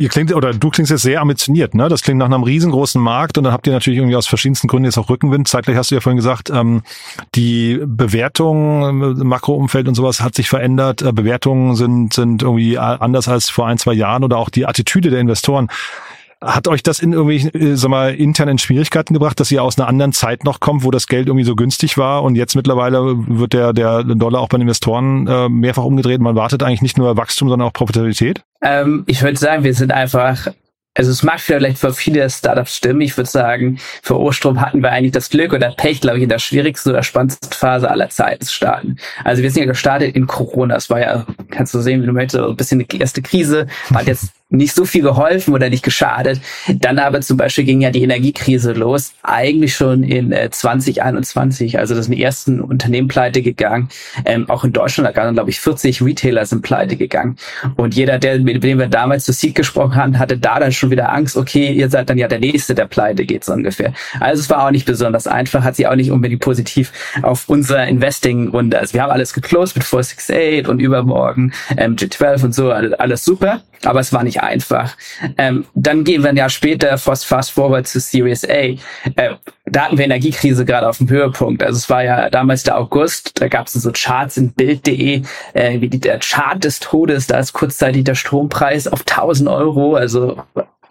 Ihr 0.00 0.08
klingt, 0.08 0.32
oder 0.32 0.54
du 0.54 0.70
klingst 0.70 0.92
jetzt 0.92 1.02
sehr 1.02 1.20
ambitioniert, 1.20 1.74
ne? 1.74 1.88
Das 1.88 2.02
klingt 2.02 2.20
nach 2.20 2.26
einem 2.26 2.44
riesengroßen 2.44 3.02
Markt 3.02 3.36
und 3.36 3.42
dann 3.42 3.52
habt 3.52 3.66
ihr 3.66 3.72
natürlich 3.72 3.98
irgendwie 3.98 4.14
aus 4.14 4.28
verschiedensten 4.28 4.68
Gründen 4.68 4.84
jetzt 4.84 4.96
auch 4.96 5.10
Rückenwind. 5.10 5.48
Zeitgleich 5.48 5.76
hast 5.76 5.90
du 5.90 5.96
ja 5.96 6.00
vorhin 6.00 6.18
gesagt, 6.18 6.50
ähm, 6.50 6.82
die 7.34 7.80
Bewertung, 7.84 9.02
äh, 9.18 9.24
Makroumfeld 9.24 9.88
und 9.88 9.96
sowas 9.96 10.20
hat 10.20 10.36
sich 10.36 10.48
verändert. 10.48 11.02
Äh, 11.02 11.12
Bewertungen 11.12 11.74
sind, 11.74 12.14
sind 12.14 12.44
irgendwie 12.44 12.78
anders 12.78 13.26
als 13.26 13.50
vor 13.50 13.66
ein, 13.66 13.78
zwei 13.78 13.92
Jahren 13.92 14.22
oder 14.22 14.36
auch 14.38 14.50
die 14.50 14.66
Attitüde 14.66 15.10
der 15.10 15.18
Investoren. 15.18 15.68
Hat 16.40 16.68
euch 16.68 16.84
das 16.84 17.00
in 17.00 17.12
irgendwelchen, 17.12 17.52
äh, 17.54 17.76
sag 17.76 17.90
mal, 17.90 18.14
internen 18.14 18.58
Schwierigkeiten 18.58 19.12
gebracht, 19.12 19.40
dass 19.40 19.50
ihr 19.50 19.62
aus 19.62 19.78
einer 19.78 19.88
anderen 19.88 20.12
Zeit 20.12 20.44
noch 20.44 20.60
kommt, 20.60 20.84
wo 20.84 20.90
das 20.90 21.08
Geld 21.08 21.26
irgendwie 21.26 21.44
so 21.44 21.56
günstig 21.56 21.98
war 21.98 22.22
und 22.22 22.36
jetzt 22.36 22.54
mittlerweile 22.54 23.16
wird 23.26 23.52
der, 23.52 23.72
der 23.72 24.04
Dollar 24.04 24.40
auch 24.40 24.48
bei 24.48 24.56
den 24.56 24.62
Investoren 24.62 25.26
äh, 25.26 25.48
mehrfach 25.48 25.84
umgedreht. 25.84 26.20
Man 26.20 26.36
wartet 26.36 26.62
eigentlich 26.62 26.82
nicht 26.82 26.96
nur 26.96 27.16
Wachstum, 27.16 27.48
sondern 27.48 27.68
auch 27.68 27.72
Profitabilität? 27.72 28.42
Ähm, 28.62 29.02
ich 29.06 29.22
würde 29.22 29.38
sagen, 29.38 29.64
wir 29.64 29.74
sind 29.74 29.92
einfach 29.92 30.48
also 30.98 31.12
es 31.12 31.22
mag 31.22 31.38
vielleicht 31.38 31.78
für 31.78 31.92
viele 31.92 32.28
Startups 32.28 32.76
stimmen. 32.76 33.00
Ich 33.02 33.16
würde 33.16 33.30
sagen, 33.30 33.78
für 34.02 34.18
Ostrom 34.18 34.60
hatten 34.60 34.82
wir 34.82 34.90
eigentlich 34.90 35.12
das 35.12 35.30
Glück 35.30 35.52
oder 35.52 35.70
Pech, 35.70 36.00
glaube 36.00 36.16
ich, 36.16 36.24
in 36.24 36.28
der 36.28 36.40
schwierigsten 36.40 36.90
oder 36.90 37.04
spannendsten 37.04 37.52
Phase 37.52 37.88
aller 37.88 38.10
Zeiten 38.10 38.44
zu 38.44 38.52
starten. 38.52 38.96
Also 39.22 39.44
wir 39.44 39.50
sind 39.50 39.60
ja 39.60 39.68
gestartet 39.68 40.16
in 40.16 40.26
Corona. 40.26 40.74
Es 40.74 40.90
war 40.90 41.00
ja, 41.00 41.24
kannst 41.50 41.72
du 41.72 41.80
sehen, 41.80 42.02
wie 42.02 42.06
du 42.06 42.12
möchtest, 42.12 42.42
ein 42.42 42.56
bisschen 42.56 42.80
eine 42.80 43.00
erste 43.00 43.22
Krise. 43.22 43.68
War 43.90 44.02
jetzt 44.02 44.32
nicht 44.50 44.74
so 44.74 44.86
viel 44.86 45.02
geholfen 45.02 45.52
oder 45.52 45.68
nicht 45.68 45.84
geschadet. 45.84 46.40
Dann 46.68 46.98
aber 46.98 47.20
zum 47.20 47.36
Beispiel 47.36 47.64
ging 47.64 47.82
ja 47.82 47.90
die 47.90 48.02
Energiekrise 48.02 48.72
los, 48.72 49.12
eigentlich 49.22 49.74
schon 49.74 50.02
in 50.02 50.32
äh, 50.32 50.48
2021. 50.50 51.78
Also 51.78 51.94
das 51.94 52.06
sind 52.06 52.16
die 52.16 52.22
ersten 52.22 52.62
Unternehmen 52.62 53.08
pleite 53.08 53.42
gegangen. 53.42 53.90
Ähm, 54.24 54.48
auch 54.48 54.64
in 54.64 54.72
Deutschland, 54.72 55.14
da 55.14 55.30
glaube 55.30 55.50
ich, 55.50 55.60
40 55.60 56.00
Retailer 56.02 56.46
sind 56.46 56.62
pleite 56.62 56.96
gegangen. 56.96 57.36
Und 57.76 57.94
jeder, 57.94 58.18
der, 58.18 58.38
mit 58.38 58.64
dem 58.64 58.78
wir 58.78 58.86
damals 58.86 59.26
zu 59.26 59.32
Seed 59.34 59.54
gesprochen 59.54 59.96
haben, 59.96 60.18
hatte 60.18 60.38
da 60.38 60.58
dann 60.58 60.72
schon 60.72 60.90
wieder 60.90 61.12
Angst, 61.12 61.36
okay, 61.36 61.70
ihr 61.70 61.90
seid 61.90 62.08
dann 62.08 62.16
ja 62.16 62.26
der 62.26 62.40
Nächste, 62.40 62.74
der 62.74 62.86
pleite 62.86 63.26
geht, 63.26 63.44
so 63.44 63.52
ungefähr. 63.52 63.92
Also 64.18 64.40
es 64.40 64.48
war 64.48 64.66
auch 64.66 64.70
nicht 64.70 64.86
besonders 64.86 65.26
einfach, 65.26 65.62
hat 65.62 65.76
sich 65.76 65.86
auch 65.86 65.94
nicht 65.94 66.10
unbedingt 66.10 66.40
positiv 66.40 66.92
auf 67.20 67.50
unserer 67.50 67.86
Investing-Runde. 67.86 68.78
Also 68.78 68.94
wir 68.94 69.02
haben 69.02 69.10
alles 69.10 69.34
geclosed 69.34 69.76
mit 69.76 69.84
468 69.84 70.68
und 70.68 70.80
übermorgen 70.80 71.52
ähm, 71.76 71.96
G12 71.96 72.44
und 72.44 72.54
so, 72.54 72.70
alles 72.70 73.26
super. 73.26 73.60
Aber 73.84 74.00
es 74.00 74.12
war 74.12 74.24
nicht 74.24 74.37
einfach. 74.42 74.96
Ähm, 75.36 75.66
dann 75.74 76.04
gehen 76.04 76.22
wir 76.22 76.30
ein 76.30 76.36
Jahr 76.36 76.48
später 76.48 76.96
fast, 76.98 77.26
fast 77.26 77.52
forward 77.52 77.86
zu 77.86 78.00
Series 78.00 78.44
A. 78.44 78.52
Äh, 78.52 78.78
da 79.66 79.84
hatten 79.84 79.98
wir 79.98 80.04
Energiekrise 80.04 80.64
gerade 80.64 80.88
auf 80.88 80.98
dem 80.98 81.10
Höhepunkt. 81.10 81.62
Also 81.62 81.76
es 81.76 81.90
war 81.90 82.02
ja 82.04 82.30
damals 82.30 82.62
der 82.62 82.78
August, 82.78 83.40
da 83.40 83.48
gab 83.48 83.66
es 83.66 83.74
so 83.74 83.90
Charts 83.92 84.36
in 84.36 84.52
Bild.de, 84.52 85.22
äh, 85.52 85.80
wie 85.80 85.88
die, 85.88 86.00
der 86.00 86.18
Chart 86.18 86.62
des 86.62 86.80
Todes, 86.80 87.26
da 87.26 87.38
ist 87.38 87.52
kurzzeitig 87.52 88.04
der 88.04 88.14
Strompreis 88.14 88.88
auf 88.88 89.00
1000 89.00 89.48
Euro, 89.48 89.94
also 89.94 90.42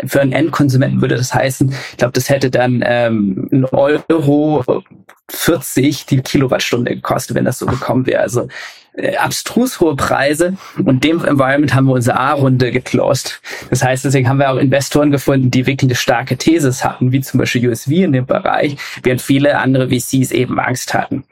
für 0.06 0.22
einen 0.22 0.32
Endkonsumenten 0.32 1.02
würde 1.02 1.16
das 1.16 1.34
heißen, 1.34 1.74
ich 1.92 1.98
glaube, 1.98 2.14
das 2.14 2.30
hätte 2.30 2.52
dann 2.52 2.84
ähm, 2.86 3.50
ein 3.52 3.66
Euro 3.66 4.84
40 5.30 6.06
die 6.06 6.22
Kilowattstunde 6.22 6.96
gekostet, 6.96 7.36
wenn 7.36 7.46
das 7.46 7.60
so 7.60 7.66
bekommen 7.66 8.06
wäre. 8.06 8.22
Also 8.22 8.48
äh, 8.94 9.16
abstrus 9.18 9.80
hohe 9.80 9.96
Preise 9.96 10.58
und 10.84 11.04
dem 11.04 11.24
Environment 11.24 11.74
haben 11.74 11.86
wir 11.86 11.94
unsere 11.94 12.20
A-Runde 12.20 12.72
geclosed. 12.72 13.42
Das 13.70 13.84
heißt, 13.84 14.06
deswegen 14.06 14.28
haben 14.28 14.40
wir 14.40 14.52
auch 14.52 14.58
Investoren 14.58 15.12
gefunden, 15.12 15.52
die 15.52 15.68
wirklich 15.68 15.90
eine 15.90 15.96
starke 15.96 16.38
Thesis 16.38 16.84
hatten, 16.84 17.12
wie 17.12 17.22
zum 17.22 17.40
Beispiel 17.40 17.70
USV 17.70 17.90
in 17.90 18.14
dem 18.14 18.26
Bereich, 18.26 18.78
während 19.04 19.22
viele 19.22 19.60
andere 19.60 19.90
VCs 19.90 20.32
eben 20.32 20.60
Angst 20.60 20.94
hatten 20.94 21.24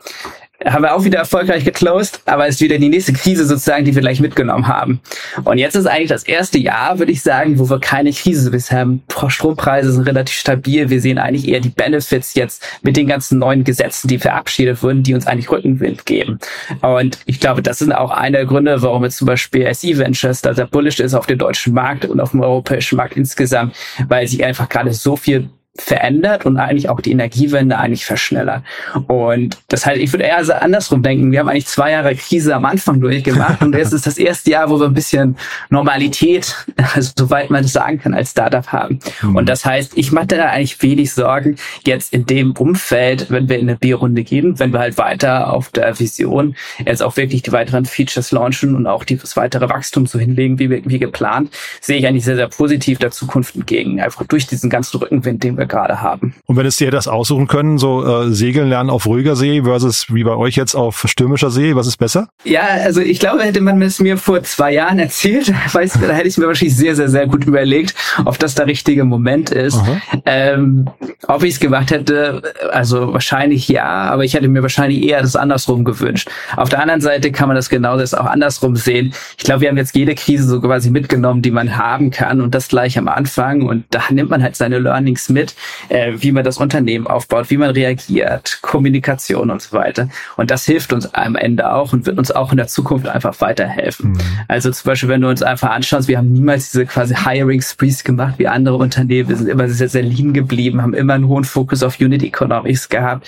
haben 0.64 0.84
wir 0.84 0.96
auch 0.96 1.04
wieder 1.04 1.20
erfolgreich 1.20 1.66
geclosed, 1.66 2.22
aber 2.26 2.48
es 2.48 2.56
ist 2.56 2.62
wieder 2.62 2.78
die 2.78 2.90
nächste 2.90 3.14
Krise 3.14 3.46
sozusagen, 3.46 3.86
die 3.86 3.94
wir 3.94 4.02
gleich 4.02 4.20
mitgenommen 4.20 4.68
haben. 4.68 5.02
Und 5.44 5.58
jetzt 5.58 5.76
ist 5.76 5.86
eigentlich 5.86 6.10
das 6.10 6.24
erste 6.24 6.58
Jahr, 6.58 6.98
würde 7.00 7.12
ich 7.12 7.22
sagen, 7.22 7.60
wo 7.60 7.70
wir 7.70 7.80
keine 7.80 8.12
Krise 8.12 8.52
bisher 8.52 8.80
haben. 8.80 9.04
Strompreise 9.28 9.92
sind 9.92 10.04
relativ 10.04 10.36
stabil. 10.36 10.90
Wir 10.90 11.02
sehen 11.02 11.18
eigentlich 11.18 11.48
eher 11.48 11.60
die 11.60 11.70
Benefits 11.70 12.36
jetzt 12.36 12.64
mit 12.84 12.96
den 12.96 13.08
ganzen 13.08 13.40
neuen 13.40 13.64
Gesetzen, 13.64 14.08
die 14.08 14.20
verabschiedet 14.20 14.82
wurden, 14.82 15.04
die 15.04 15.14
uns 15.14 15.28
eigentlich 15.28 15.50
Rückenwind 15.50 16.06
geben. 16.06 16.40
Und 16.82 17.20
ich 17.26 17.40
glaube, 17.40 17.62
das 17.62 17.80
sind 17.80 17.92
auch 17.92 18.12
einer 18.12 18.38
der 18.40 18.46
Gründe, 18.46 18.82
warum 18.82 19.04
jetzt 19.04 19.18
zum 19.18 19.28
Beispiel 19.28 19.72
SE 19.74 19.98
Ventures 19.98 20.42
da 20.42 20.54
sehr 20.54 20.68
bullish 20.68 21.00
ist 21.00 21.14
auf 21.14 21.26
den 21.26 21.38
deutschen 21.38 21.74
Markt 21.74 22.06
und 22.06 22.20
auf 22.20 22.32
dem 22.32 22.42
europäischen 22.42 22.98
Markt 22.98 23.18
insgesamt, 23.18 23.76
weil 24.08 24.28
sich 24.28 24.44
einfach 24.44 24.70
gerade 24.70 24.94
so 24.94 25.16
viel 25.16 25.50
verändert 25.78 26.46
und 26.46 26.58
eigentlich 26.58 26.90
auch 26.90 27.02
die 27.02 27.12
Energiewende 27.12 27.78
eigentlich 27.78 28.06
verschnellert. 28.06 28.64
Und 29.08 29.58
das 29.68 29.86
heißt, 29.86 30.00
ich 30.00 30.12
würde 30.14 30.24
eher 30.24 30.62
andersrum 30.62 31.04
denken. 31.04 31.32
Wir 31.32 31.40
haben 31.40 31.50
eigentlich 31.50 31.68
zwei 31.68 31.92
Jahre 31.92 32.16
Krise 32.16 32.56
am 32.56 32.66
Anfang 32.66 33.02
durchgemacht 33.02 33.62
und 33.62 33.76
jetzt 33.76 33.94
ist 33.94 34.08
das 34.08 34.18
erste 34.18 34.52
Jahr, 34.52 34.70
wo 34.70 34.80
wir 34.80 34.86
ein 34.86 34.94
bisschen 34.94 35.36
Normalität, 35.70 36.56
also 36.94 37.12
soweit 37.18 37.50
man 37.50 37.64
das 37.64 37.74
sagen 37.74 38.00
kann, 38.00 38.14
als 38.14 38.32
Startup 38.32 38.66
haben. 38.68 39.00
Mhm. 39.22 39.36
Und 39.36 39.50
das 39.50 39.66
heißt, 39.66 39.98
ich 39.98 40.12
mache 40.12 40.28
da 40.28 40.46
eigentlich 40.46 40.82
wenig 40.82 41.14
Sorgen 41.14 41.58
jetzt 41.86 42.14
in 42.14 42.26
dem 42.26 42.54
Umfeld, 42.54 43.30
wenn 43.30 43.50
wir 43.50 43.60
in 43.60 43.68
eine 43.70 43.78
B-Runde 43.78 44.24
gehen, 44.24 44.58
wenn 44.60 44.72
wir 44.72 44.80
halt 44.80 44.98
weiter 44.98 45.52
auf 45.52 45.70
der 45.70 46.00
Vision 46.00 46.56
jetzt 46.86 47.04
auch 47.04 47.18
wirklich 47.18 47.42
die 47.42 47.52
weiteren 47.52 47.86
Features 47.86 48.32
launchen 48.32 48.76
und 48.76 48.88
auch 48.88 49.04
das 49.04 49.36
weitere 49.36 49.68
Wachstum 49.68 50.06
so 50.08 50.20
hinlegen, 50.20 50.58
wie, 50.58 50.70
wie 50.70 51.00
geplant, 51.00 51.52
sehe 51.82 51.98
ich 51.98 52.08
eigentlich 52.08 52.26
sehr, 52.26 52.38
sehr 52.38 52.48
positiv 52.48 53.00
der 53.00 53.12
Zukunft 53.12 53.56
entgegen. 53.56 54.00
Einfach 54.00 54.26
durch 54.26 54.48
diesen 54.48 54.70
ganzen 54.70 54.98
Rückenwind, 54.98 55.44
den 55.44 55.58
wir 55.58 55.65
wir 55.66 55.68
gerade 55.68 56.02
haben. 56.02 56.36
Und 56.46 56.56
wenn 56.56 56.66
es 56.66 56.78
dir 56.78 56.92
das 56.92 57.08
aussuchen 57.08 57.48
können, 57.48 57.78
so 57.78 58.06
äh, 58.06 58.32
segeln 58.32 58.70
lernen 58.70 58.90
auf 58.90 59.06
ruhiger 59.06 59.36
See 59.36 59.64
versus 59.64 60.08
wie 60.14 60.24
bei 60.24 60.36
euch 60.36 60.56
jetzt 60.56 60.76
auf 60.76 61.04
stürmischer 61.08 61.50
See, 61.50 61.76
was 61.76 61.88
ist 61.88 61.98
besser? 61.98 62.30
Ja, 62.44 62.62
also 62.84 63.02
ich 63.02 63.20
glaube, 63.20 63.44
hätte 63.44 63.62
man 63.62 63.82
es 63.82 64.00
mir 64.00 64.18
vor 64.18 64.42
zwei 64.44 64.74
Jahren 64.74 65.00
erzählt, 65.00 65.54
weiß, 65.74 65.94
da 65.94 66.14
hätte 66.14 66.28
ich 66.28 66.38
mir 66.38 66.48
wahrscheinlich 66.48 66.76
sehr, 66.76 66.96
sehr, 66.96 67.10
sehr 67.10 67.28
gut 67.28 67.46
überlegt, 67.46 67.96
ob 68.24 68.40
das 68.40 68.56
der 68.56 68.68
richtige 68.68 69.04
Moment 69.04 69.50
ist. 69.50 69.80
Ähm, 70.26 70.90
ob 71.28 71.44
ich 71.44 71.56
es 71.56 71.60
gemacht 71.60 71.92
hätte, 71.92 72.42
also 72.72 73.14
wahrscheinlich 73.14 73.68
ja, 73.68 73.86
aber 73.86 74.24
ich 74.24 74.34
hätte 74.34 74.48
mir 74.48 74.62
wahrscheinlich 74.62 75.04
eher 75.04 75.22
das 75.22 75.36
andersrum 75.36 75.84
gewünscht. 75.84 76.30
Auf 76.56 76.70
der 76.70 76.82
anderen 76.82 77.02
Seite 77.02 77.32
kann 77.32 77.48
man 77.48 77.56
das 77.56 77.70
genau 77.70 77.98
das 77.98 78.14
auch 78.14 78.26
andersrum 78.26 78.76
sehen. 78.76 79.14
Ich 79.38 79.44
glaube, 79.44 79.62
wir 79.62 79.70
haben 79.70 79.78
jetzt 79.78 79.96
jede 79.96 80.16
Krise 80.16 80.48
so 80.48 80.62
quasi 80.62 80.92
mitgenommen, 80.92 81.42
die 81.42 81.52
man 81.52 81.78
haben 81.78 82.12
kann 82.12 82.42
und 82.42 82.54
das 82.54 82.68
gleich 82.68 82.98
am 82.98 83.08
Anfang 83.08 83.64
und 83.64 83.86
da 83.90 84.04
nimmt 84.10 84.30
man 84.30 84.44
halt 84.44 84.56
seine 84.56 84.80
Learnings 84.80 85.30
mit 85.30 85.55
äh, 85.90 86.14
wie 86.18 86.32
man 86.32 86.44
das 86.44 86.58
Unternehmen 86.58 87.08
aufbaut, 87.08 87.50
wie 87.50 87.58
man 87.58 87.72
reagiert, 87.72 88.60
Kommunikation 88.62 89.50
und 89.50 89.62
so 89.62 89.78
weiter. 89.78 90.10
Und 90.38 90.52
das 90.52 90.66
hilft 90.66 90.94
uns 90.94 91.14
am 91.14 91.36
Ende 91.36 91.72
auch 91.72 91.94
und 91.94 92.06
wird 92.06 92.18
uns 92.18 92.32
auch 92.32 92.52
in 92.52 92.58
der 92.58 92.68
Zukunft 92.68 93.08
einfach 93.08 93.40
weiterhelfen. 93.42 94.12
Mhm. 94.12 94.20
Also 94.48 94.72
zum 94.72 94.90
Beispiel, 94.90 95.10
wenn 95.10 95.22
du 95.22 95.30
uns 95.30 95.44
einfach 95.44 95.72
anschaust, 95.72 96.08
wir 96.08 96.18
haben 96.18 96.32
niemals 96.32 96.72
diese 96.72 96.86
quasi 96.86 97.16
Hiring 97.16 97.62
Sprees 97.62 98.04
gemacht 98.04 98.36
wie 98.38 98.48
andere 98.48 98.78
Unternehmen. 98.78 99.30
Wir 99.30 99.36
sind 99.36 99.48
immer 99.48 99.68
sehr, 99.70 99.90
sehr 99.90 100.04
lean 100.04 100.34
geblieben, 100.34 100.82
haben 100.82 100.94
immer 100.94 101.14
einen 101.14 101.28
hohen 101.28 101.44
Fokus 101.44 101.84
auf 101.84 102.00
Unit 102.00 102.24
Economics 102.24 102.90
gehabt 102.90 103.28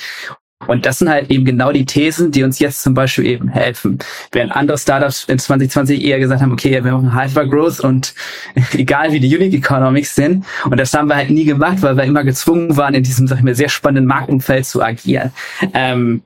und 0.66 0.86
das 0.86 1.00
sind 1.00 1.10
halt 1.10 1.30
eben 1.30 1.46
genau 1.46 1.72
die 1.72 1.86
Thesen, 1.86 2.32
die 2.32 2.44
uns 2.44 2.58
jetzt 2.58 2.82
zum 2.82 2.96
Beispiel 2.96 3.28
eben 3.28 3.48
helfen. 3.48 4.00
Während 4.32 4.56
andere 4.56 4.78
Startups 4.78 5.26
in 5.26 5.38
2020 5.38 6.04
eher 6.04 6.18
gesagt 6.18 6.42
haben, 6.42 6.52
okay, 6.52 6.84
wir 6.84 6.92
machen 6.92 7.14
Hypergrowth 7.14 7.80
und 7.80 8.16
egal 8.74 9.12
wie 9.12 9.20
die 9.20 9.36
Unique 9.36 9.54
Economics 9.54 10.16
sind. 10.16 10.46
Und 10.66 10.78
das 10.80 10.94
haben 10.94 11.10
wir 11.10 11.16
halt 11.16 11.30
nie 11.30 11.46
gemacht, 11.46 11.82
weil 11.82 11.96
wir 11.96 12.06
immer 12.06 12.24
gezwungen 12.24 12.76
waren, 12.76 12.96
in 12.96 13.04
diesem, 13.04 13.28
sag 13.28 13.38
ich 13.38 13.44
mal, 13.44 13.54
sehr 13.54 13.70
spannenden 13.70 14.08
Marktumfeld 14.08 14.66
zu 14.66 14.82
agieren. 14.82 15.32
Ähm, 15.74 16.24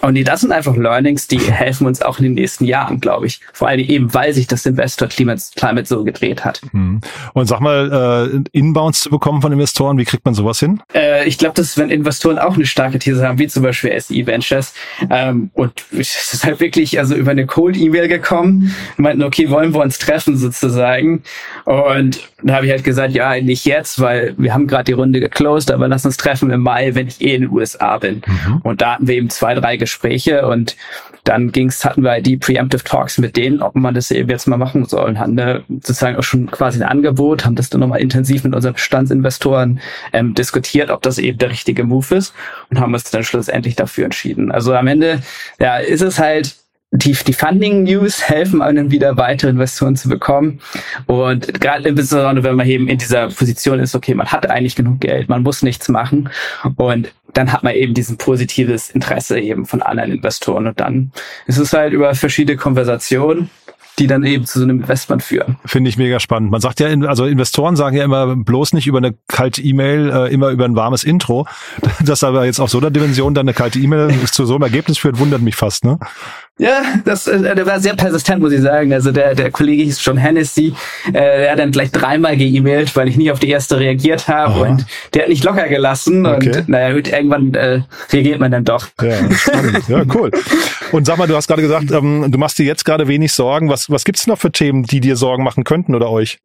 Und 0.00 0.14
die, 0.14 0.24
das 0.24 0.40
sind 0.40 0.52
einfach 0.52 0.76
Learnings, 0.76 1.28
die 1.28 1.38
helfen 1.38 1.86
uns 1.86 2.02
auch 2.02 2.18
in 2.18 2.24
den 2.24 2.34
nächsten 2.34 2.64
Jahren, 2.64 3.00
glaube 3.00 3.26
ich. 3.26 3.40
Vor 3.52 3.68
allem 3.68 3.80
eben, 3.80 4.14
weil 4.14 4.32
sich 4.32 4.46
das 4.46 4.64
Investor-Climate 4.66 5.86
so 5.86 6.04
gedreht 6.04 6.44
hat. 6.44 6.60
Hm. 6.72 7.00
Und 7.34 7.46
sag 7.46 7.60
mal, 7.60 8.32
äh, 8.32 8.58
Inbounds 8.58 9.00
zu 9.00 9.10
bekommen 9.10 9.42
von 9.42 9.52
Investoren, 9.52 9.98
wie 9.98 10.04
kriegt 10.04 10.24
man 10.24 10.34
sowas 10.34 10.58
hin? 10.58 10.80
Äh, 10.94 11.28
ich 11.28 11.38
glaube, 11.38 11.54
dass 11.54 11.76
wenn 11.76 11.90
Investoren 11.90 12.38
auch 12.38 12.54
eine 12.54 12.66
starke 12.66 12.98
These 12.98 13.26
haben, 13.26 13.38
wie 13.38 13.48
zum 13.48 13.62
Beispiel 13.62 13.98
SE 14.00 14.26
Ventures, 14.26 14.72
ähm, 15.10 15.50
und 15.54 15.84
es 15.92 16.32
ist 16.32 16.44
halt 16.44 16.60
wirklich 16.60 16.98
also 16.98 17.14
über 17.14 17.32
eine 17.32 17.46
Cold-E-Mail 17.46 18.08
gekommen, 18.08 18.74
meinten, 18.96 19.22
okay, 19.22 19.50
wollen 19.50 19.74
wir 19.74 19.80
uns 19.80 19.98
treffen 19.98 20.36
sozusagen. 20.36 21.22
Und 21.64 22.20
da 22.42 22.54
habe 22.54 22.66
ich 22.66 22.72
halt 22.72 22.84
gesagt, 22.84 23.12
ja, 23.12 23.38
nicht 23.40 23.66
jetzt, 23.66 24.00
weil 24.00 24.34
wir 24.38 24.54
haben 24.54 24.66
gerade 24.66 24.84
die 24.84 24.92
Runde 24.92 25.20
geclosed, 25.20 25.70
aber 25.70 25.88
lass 25.88 26.06
uns 26.06 26.16
treffen 26.16 26.50
im 26.50 26.62
Mai, 26.62 26.94
wenn 26.94 27.08
ich 27.08 27.20
eh 27.20 27.34
in 27.34 27.42
den 27.42 27.50
USA 27.50 27.98
bin. 27.98 28.22
Mhm. 28.26 28.60
Und 28.62 28.80
da 28.80 28.94
hatten 28.94 29.06
wir 29.06 29.14
eben 29.14 29.28
zwei, 29.28 29.54
drei 29.54 29.76
Gespräche 29.76 29.89
und 30.46 30.76
dann 31.24 31.52
ging's, 31.52 31.84
hatten 31.84 32.02
wir 32.02 32.20
die 32.20 32.36
Preemptive 32.36 32.82
Talks 32.82 33.18
mit 33.18 33.36
denen, 33.36 33.60
ob 33.60 33.74
man 33.74 33.94
das 33.94 34.10
eben 34.10 34.30
jetzt 34.30 34.46
mal 34.46 34.56
machen 34.56 34.86
soll. 34.86 35.18
Hatten 35.18 35.36
da 35.36 35.60
sozusagen 35.68 36.16
auch 36.16 36.22
schon 36.22 36.50
quasi 36.50 36.82
ein 36.82 36.88
Angebot, 36.88 37.44
haben 37.44 37.56
das 37.56 37.70
dann 37.70 37.80
nochmal 37.80 38.00
intensiv 38.00 38.44
mit 38.44 38.54
unseren 38.54 38.74
Bestandsinvestoren 38.74 39.80
ähm, 40.12 40.34
diskutiert, 40.34 40.90
ob 40.90 41.02
das 41.02 41.18
eben 41.18 41.38
der 41.38 41.50
richtige 41.50 41.84
Move 41.84 42.14
ist 42.14 42.34
und 42.70 42.80
haben 42.80 42.94
uns 42.94 43.04
dann 43.10 43.24
schlussendlich 43.24 43.76
dafür 43.76 44.06
entschieden. 44.06 44.50
Also 44.50 44.74
am 44.74 44.86
Ende, 44.86 45.20
ja, 45.58 45.76
ist 45.76 46.02
es 46.02 46.18
halt 46.18 46.56
die, 46.92 47.12
die 47.12 47.32
Funding-News 47.32 48.28
helfen 48.28 48.62
einem 48.62 48.90
wieder 48.90 49.16
weitere 49.16 49.50
Investoren 49.50 49.94
zu 49.94 50.08
bekommen. 50.08 50.60
Und 51.06 51.60
gerade 51.60 51.88
insbesondere, 51.88 52.44
wenn 52.44 52.56
man 52.56 52.66
eben 52.66 52.88
in 52.88 52.98
dieser 52.98 53.28
Position 53.28 53.78
ist, 53.78 53.94
okay, 53.94 54.14
man 54.14 54.26
hat 54.26 54.50
eigentlich 54.50 54.74
genug 54.74 55.00
Geld, 55.00 55.28
man 55.28 55.42
muss 55.42 55.62
nichts 55.62 55.88
machen. 55.88 56.30
Und 56.76 57.12
dann 57.32 57.52
hat 57.52 57.62
man 57.62 57.74
eben 57.74 57.94
diesen 57.94 58.18
positives 58.18 58.90
Interesse 58.90 59.38
eben 59.38 59.66
von 59.66 59.82
anderen 59.82 60.10
Investoren. 60.10 60.66
Und 60.66 60.80
dann 60.80 61.12
ist 61.46 61.58
es 61.58 61.72
halt 61.72 61.92
über 61.92 62.12
verschiedene 62.14 62.56
Konversationen 62.56 63.50
die 64.00 64.06
dann 64.06 64.24
eben 64.24 64.46
zu 64.46 64.58
so 64.58 64.64
einem 64.64 64.80
Investment 64.80 65.22
führen. 65.22 65.58
Finde 65.66 65.90
ich 65.90 65.98
mega 65.98 66.18
spannend. 66.20 66.50
Man 66.50 66.60
sagt 66.60 66.80
ja, 66.80 66.88
also 66.88 67.26
Investoren 67.26 67.76
sagen 67.76 67.96
ja 67.96 68.04
immer 68.04 68.34
bloß 68.34 68.72
nicht 68.72 68.86
über 68.86 68.98
eine 68.98 69.14
kalte 69.28 69.60
E-Mail, 69.60 70.10
äh, 70.10 70.32
immer 70.32 70.48
über 70.48 70.64
ein 70.64 70.74
warmes 70.74 71.04
Intro. 71.04 71.46
Dass 72.04 72.24
aber 72.24 72.46
jetzt 72.46 72.60
auf 72.60 72.70
so 72.70 72.78
einer 72.78 72.90
Dimension 72.90 73.34
dann 73.34 73.44
eine 73.44 73.54
kalte 73.54 73.78
E-Mail 73.78 74.10
zu 74.26 74.46
so 74.46 74.54
einem 74.54 74.62
Ergebnis 74.62 74.96
führt, 74.96 75.18
wundert 75.18 75.42
mich 75.42 75.54
fast, 75.54 75.84
ne? 75.84 75.98
Ja, 76.58 76.82
das, 77.06 77.26
äh, 77.26 77.54
der 77.54 77.64
war 77.64 77.80
sehr 77.80 77.94
persistent, 77.94 78.42
muss 78.42 78.52
ich 78.52 78.60
sagen. 78.60 78.92
Also 78.92 79.12
der, 79.12 79.34
der 79.34 79.50
Kollege 79.50 79.82
hieß 79.84 80.04
John 80.04 80.18
Hennessy, 80.18 80.74
äh, 81.08 81.12
der 81.12 81.52
hat 81.52 81.58
dann 81.58 81.70
gleich 81.70 81.90
dreimal 81.90 82.36
geemailt, 82.36 82.94
weil 82.96 83.08
ich 83.08 83.16
nicht 83.16 83.32
auf 83.32 83.38
die 83.38 83.48
erste 83.48 83.80
reagiert 83.80 84.28
habe 84.28 84.60
und 84.60 84.84
der 85.14 85.22
hat 85.22 85.28
nicht 85.30 85.42
locker 85.42 85.68
gelassen 85.68 86.26
okay. 86.26 86.58
und 86.58 86.68
naja, 86.68 86.92
gut, 86.92 87.08
irgendwann 87.08 87.54
äh, 87.54 87.80
reagiert 88.12 88.40
man 88.40 88.50
dann 88.50 88.64
doch. 88.64 88.88
Ja, 89.00 89.32
spannend. 89.32 89.88
ja, 89.88 90.02
cool. 90.14 90.30
Und 90.92 91.06
sag 91.06 91.16
mal, 91.16 91.26
du 91.26 91.34
hast 91.34 91.46
gerade 91.46 91.62
gesagt, 91.62 91.90
ähm, 91.92 92.30
du 92.30 92.38
machst 92.38 92.58
dir 92.58 92.66
jetzt 92.66 92.84
gerade 92.84 93.08
wenig 93.08 93.32
Sorgen. 93.32 93.70
Was, 93.70 93.88
was 93.88 94.04
gibt's 94.04 94.26
noch 94.26 94.38
für 94.38 94.52
Themen, 94.52 94.82
die 94.82 95.00
dir 95.00 95.16
Sorgen 95.16 95.44
machen 95.44 95.64
könnten 95.64 95.94
oder 95.94 96.10
euch? 96.10 96.40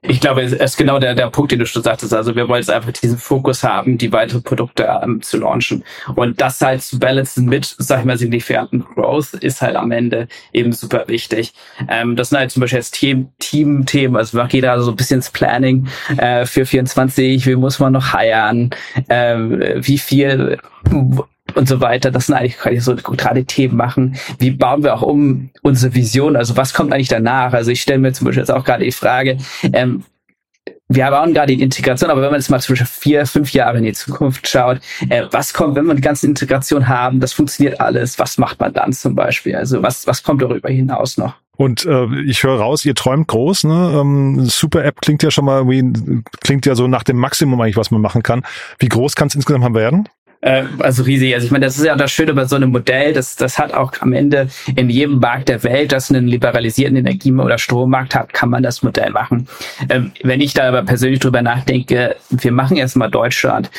Ich 0.00 0.20
glaube, 0.20 0.42
es 0.42 0.52
ist 0.52 0.76
genau 0.76 0.98
der, 0.98 1.14
der 1.14 1.30
Punkt, 1.30 1.52
den 1.52 1.60
du 1.60 1.66
schon 1.66 1.82
sagtest. 1.82 2.12
Also 2.14 2.34
wir 2.34 2.48
wollen 2.48 2.60
jetzt 2.60 2.70
einfach 2.70 2.90
diesen 2.92 3.18
Fokus 3.18 3.62
haben, 3.62 3.96
die 3.96 4.10
weitere 4.10 4.40
Produkte 4.40 4.88
ähm, 5.02 5.22
zu 5.22 5.38
launchen. 5.38 5.84
Und 6.16 6.40
das 6.40 6.60
halt 6.60 6.82
zu 6.82 6.98
balancen 6.98 7.46
mit, 7.46 7.76
sag 7.78 8.00
ich 8.00 8.04
mal, 8.06 8.18
signifikanten 8.18 8.84
Growth 8.94 9.34
ist 9.34 9.51
halt 9.60 9.76
am 9.76 9.90
Ende 9.90 10.28
eben 10.52 10.72
super 10.72 11.04
wichtig. 11.08 11.52
Ähm, 11.88 12.16
das 12.16 12.30
sind 12.30 12.38
halt 12.38 12.50
zum 12.50 12.60
Beispiel 12.60 12.78
jetzt 12.78 12.94
Team-Themen, 12.94 14.16
also 14.16 14.36
macht 14.36 14.54
jeder 14.54 14.80
so 14.80 14.90
ein 14.90 14.96
bisschen 14.96 15.20
das 15.20 15.30
Planning 15.30 15.88
äh, 16.16 16.46
für 16.46 16.64
24, 16.64 17.46
wie 17.46 17.56
muss 17.56 17.78
man 17.78 17.92
noch 17.92 18.12
heiern, 18.12 18.70
äh, 19.08 19.36
wie 19.36 19.98
viel 19.98 20.58
und 21.54 21.68
so 21.68 21.80
weiter. 21.80 22.10
Das 22.10 22.26
sind 22.26 22.34
eigentlich 22.34 22.82
so 22.82 22.94
gerade 22.94 23.44
Themen 23.44 23.76
machen. 23.76 24.16
Wie 24.38 24.50
bauen 24.50 24.82
wir 24.82 24.94
auch 24.94 25.02
um 25.02 25.50
unsere 25.62 25.94
Vision? 25.94 26.36
Also 26.36 26.56
was 26.56 26.72
kommt 26.72 26.92
eigentlich 26.92 27.08
danach? 27.08 27.52
Also 27.52 27.70
ich 27.70 27.82
stelle 27.82 27.98
mir 27.98 28.12
zum 28.12 28.26
Beispiel 28.26 28.42
jetzt 28.42 28.50
auch 28.50 28.64
gerade 28.64 28.84
die 28.84 28.92
Frage, 28.92 29.38
ähm, 29.72 30.04
wir 30.94 31.10
bauen 31.10 31.34
gerade 31.34 31.54
die 31.54 31.62
Integration, 31.62 32.10
aber 32.10 32.22
wenn 32.22 32.30
man 32.30 32.40
jetzt 32.40 32.50
mal 32.50 32.60
zwischen 32.60 32.86
vier, 32.86 33.26
fünf 33.26 33.52
Jahre 33.52 33.78
in 33.78 33.84
die 33.84 33.92
Zukunft 33.92 34.46
schaut, 34.48 34.80
äh, 35.08 35.24
was 35.30 35.52
kommt, 35.54 35.76
wenn 35.76 35.86
wir 35.86 35.94
die 35.94 36.02
ganze 36.02 36.26
Integration 36.26 36.88
haben, 36.88 37.20
das 37.20 37.32
funktioniert 37.32 37.80
alles, 37.80 38.18
was 38.18 38.38
macht 38.38 38.60
man 38.60 38.72
dann 38.72 38.92
zum 38.92 39.14
Beispiel? 39.14 39.56
Also 39.56 39.82
was, 39.82 40.06
was 40.06 40.22
kommt 40.22 40.42
darüber 40.42 40.68
hinaus 40.68 41.16
noch? 41.16 41.34
Und 41.56 41.84
äh, 41.84 42.06
ich 42.22 42.42
höre 42.42 42.58
raus, 42.58 42.84
ihr 42.84 42.94
träumt 42.94 43.28
groß, 43.28 43.64
ne? 43.64 43.98
Ähm, 44.00 44.46
Super 44.46 44.84
App 44.84 45.00
klingt 45.00 45.22
ja 45.22 45.30
schon 45.30 45.44
mal 45.44 45.68
wie 45.68 45.92
klingt 46.40 46.66
ja 46.66 46.74
so 46.74 46.88
nach 46.88 47.02
dem 47.02 47.18
Maximum 47.18 47.60
eigentlich, 47.60 47.76
was 47.76 47.90
man 47.90 48.00
machen 48.00 48.22
kann. 48.22 48.42
Wie 48.78 48.88
groß 48.88 49.14
kann 49.14 49.28
es 49.28 49.34
insgesamt 49.34 49.74
werden? 49.74 50.08
Äh, 50.42 50.64
also 50.80 51.04
riesig. 51.04 51.34
Also 51.34 51.46
ich 51.46 51.50
meine, 51.50 51.64
das 51.64 51.78
ist 51.78 51.84
ja 51.84 51.96
das 51.96 52.10
Schöne 52.10 52.34
bei 52.34 52.44
so 52.44 52.56
einem 52.56 52.70
Modell, 52.70 53.12
das, 53.12 53.36
das 53.36 53.58
hat 53.58 53.72
auch 53.72 53.92
am 54.00 54.12
Ende 54.12 54.48
in 54.76 54.90
jedem 54.90 55.18
Markt 55.18 55.48
der 55.48 55.62
Welt, 55.62 55.92
das 55.92 56.10
einen 56.10 56.26
liberalisierten 56.26 56.96
Energie- 56.96 57.32
oder 57.32 57.58
Strommarkt 57.58 58.14
hat, 58.14 58.32
kann 58.32 58.50
man 58.50 58.62
das 58.62 58.82
Modell 58.82 59.10
machen. 59.10 59.48
Ähm, 59.88 60.12
wenn 60.22 60.40
ich 60.40 60.52
da 60.52 60.68
aber 60.68 60.82
persönlich 60.82 61.20
drüber 61.20 61.42
nachdenke, 61.42 62.16
wir 62.28 62.52
machen 62.52 62.76
erstmal 62.76 63.10
Deutschland, 63.10 63.70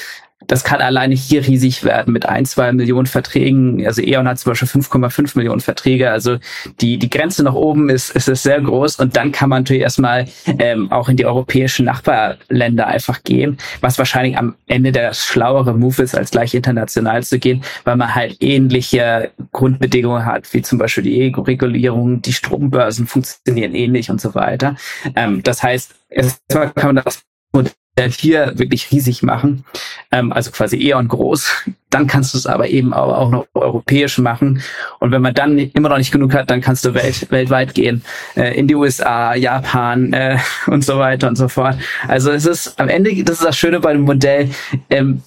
das 0.47 0.63
kann 0.63 0.81
alleine 0.81 1.15
hier 1.15 1.45
riesig 1.45 1.83
werden 1.83 2.13
mit 2.13 2.25
ein, 2.25 2.45
zwei 2.45 2.71
Millionen 2.71 3.05
Verträgen. 3.05 3.85
Also 3.85 4.01
E.ON 4.01 4.27
hat 4.27 4.39
zum 4.39 4.51
Beispiel 4.51 4.67
5,5 4.67 5.37
Millionen 5.37 5.61
Verträge. 5.61 6.11
Also 6.11 6.37
die, 6.81 6.97
die 6.97 7.09
Grenze 7.09 7.43
nach 7.43 7.53
oben 7.53 7.89
ist, 7.89 8.11
ist, 8.11 8.27
ist 8.27 8.43
sehr 8.43 8.61
groß. 8.61 8.99
Und 8.99 9.15
dann 9.15 9.31
kann 9.31 9.49
man 9.49 9.63
natürlich 9.63 9.83
erstmal 9.83 10.25
ähm, 10.59 10.91
auch 10.91 11.09
in 11.09 11.17
die 11.17 11.25
europäischen 11.25 11.85
Nachbarländer 11.85 12.87
einfach 12.87 13.23
gehen, 13.23 13.57
was 13.81 13.97
wahrscheinlich 13.97 14.37
am 14.37 14.55
Ende 14.67 14.91
der 14.91 15.13
schlauere 15.13 15.73
Move 15.73 16.03
ist, 16.03 16.15
als 16.15 16.31
gleich 16.31 16.53
international 16.53 17.23
zu 17.23 17.39
gehen, 17.39 17.63
weil 17.83 17.95
man 17.95 18.13
halt 18.13 18.37
ähnliche 18.41 19.31
Grundbedingungen 19.51 20.25
hat, 20.25 20.53
wie 20.53 20.61
zum 20.61 20.77
Beispiel 20.77 21.03
die 21.03 21.21
E-Regulierung, 21.21 22.21
die 22.21 22.33
Strombörsen 22.33 23.07
funktionieren 23.07 23.75
ähnlich 23.75 24.09
und 24.09 24.21
so 24.21 24.35
weiter. 24.35 24.75
Ähm, 25.15 25.41
das 25.43 25.63
heißt, 25.63 25.93
erstmal 26.09 26.71
kann 26.71 26.95
man 26.95 27.03
das 27.03 27.23
hier 27.97 28.53
wirklich 28.55 28.91
riesig 28.91 29.23
machen, 29.23 29.65
ähm, 30.11 30.33
also 30.33 30.51
quasi 30.51 30.77
Eon 30.77 31.07
groß, 31.07 31.51
dann 31.89 32.07
kannst 32.07 32.33
du 32.33 32.37
es 32.37 32.47
aber 32.47 32.67
eben 32.69 32.93
auch, 32.93 33.15
auch 33.15 33.29
noch 33.29 33.45
europäisch 33.53 34.17
machen. 34.17 34.61
Und 34.99 35.11
wenn 35.11 35.21
man 35.21 35.33
dann 35.33 35.57
immer 35.57 35.89
noch 35.89 35.97
nicht 35.97 36.11
genug 36.11 36.33
hat, 36.33 36.49
dann 36.49 36.61
kannst 36.61 36.85
du 36.85 36.93
welt, 36.93 37.29
weltweit 37.29 37.75
gehen, 37.75 38.03
äh, 38.35 38.57
in 38.57 38.67
die 38.67 38.75
USA, 38.75 39.35
Japan 39.35 40.11
äh, 40.13 40.37
und 40.67 40.83
so 40.83 40.97
weiter 40.97 41.27
und 41.27 41.35
so 41.35 41.47
fort. 41.47 41.77
Also 42.07 42.31
es 42.31 42.45
ist 42.45 42.79
am 42.79 42.89
Ende, 42.89 43.23
das 43.23 43.37
ist 43.37 43.45
das 43.45 43.57
Schöne 43.57 43.79
bei 43.79 43.93
dem 43.93 44.01
Modell, 44.01 44.49
ähm, 44.89 45.21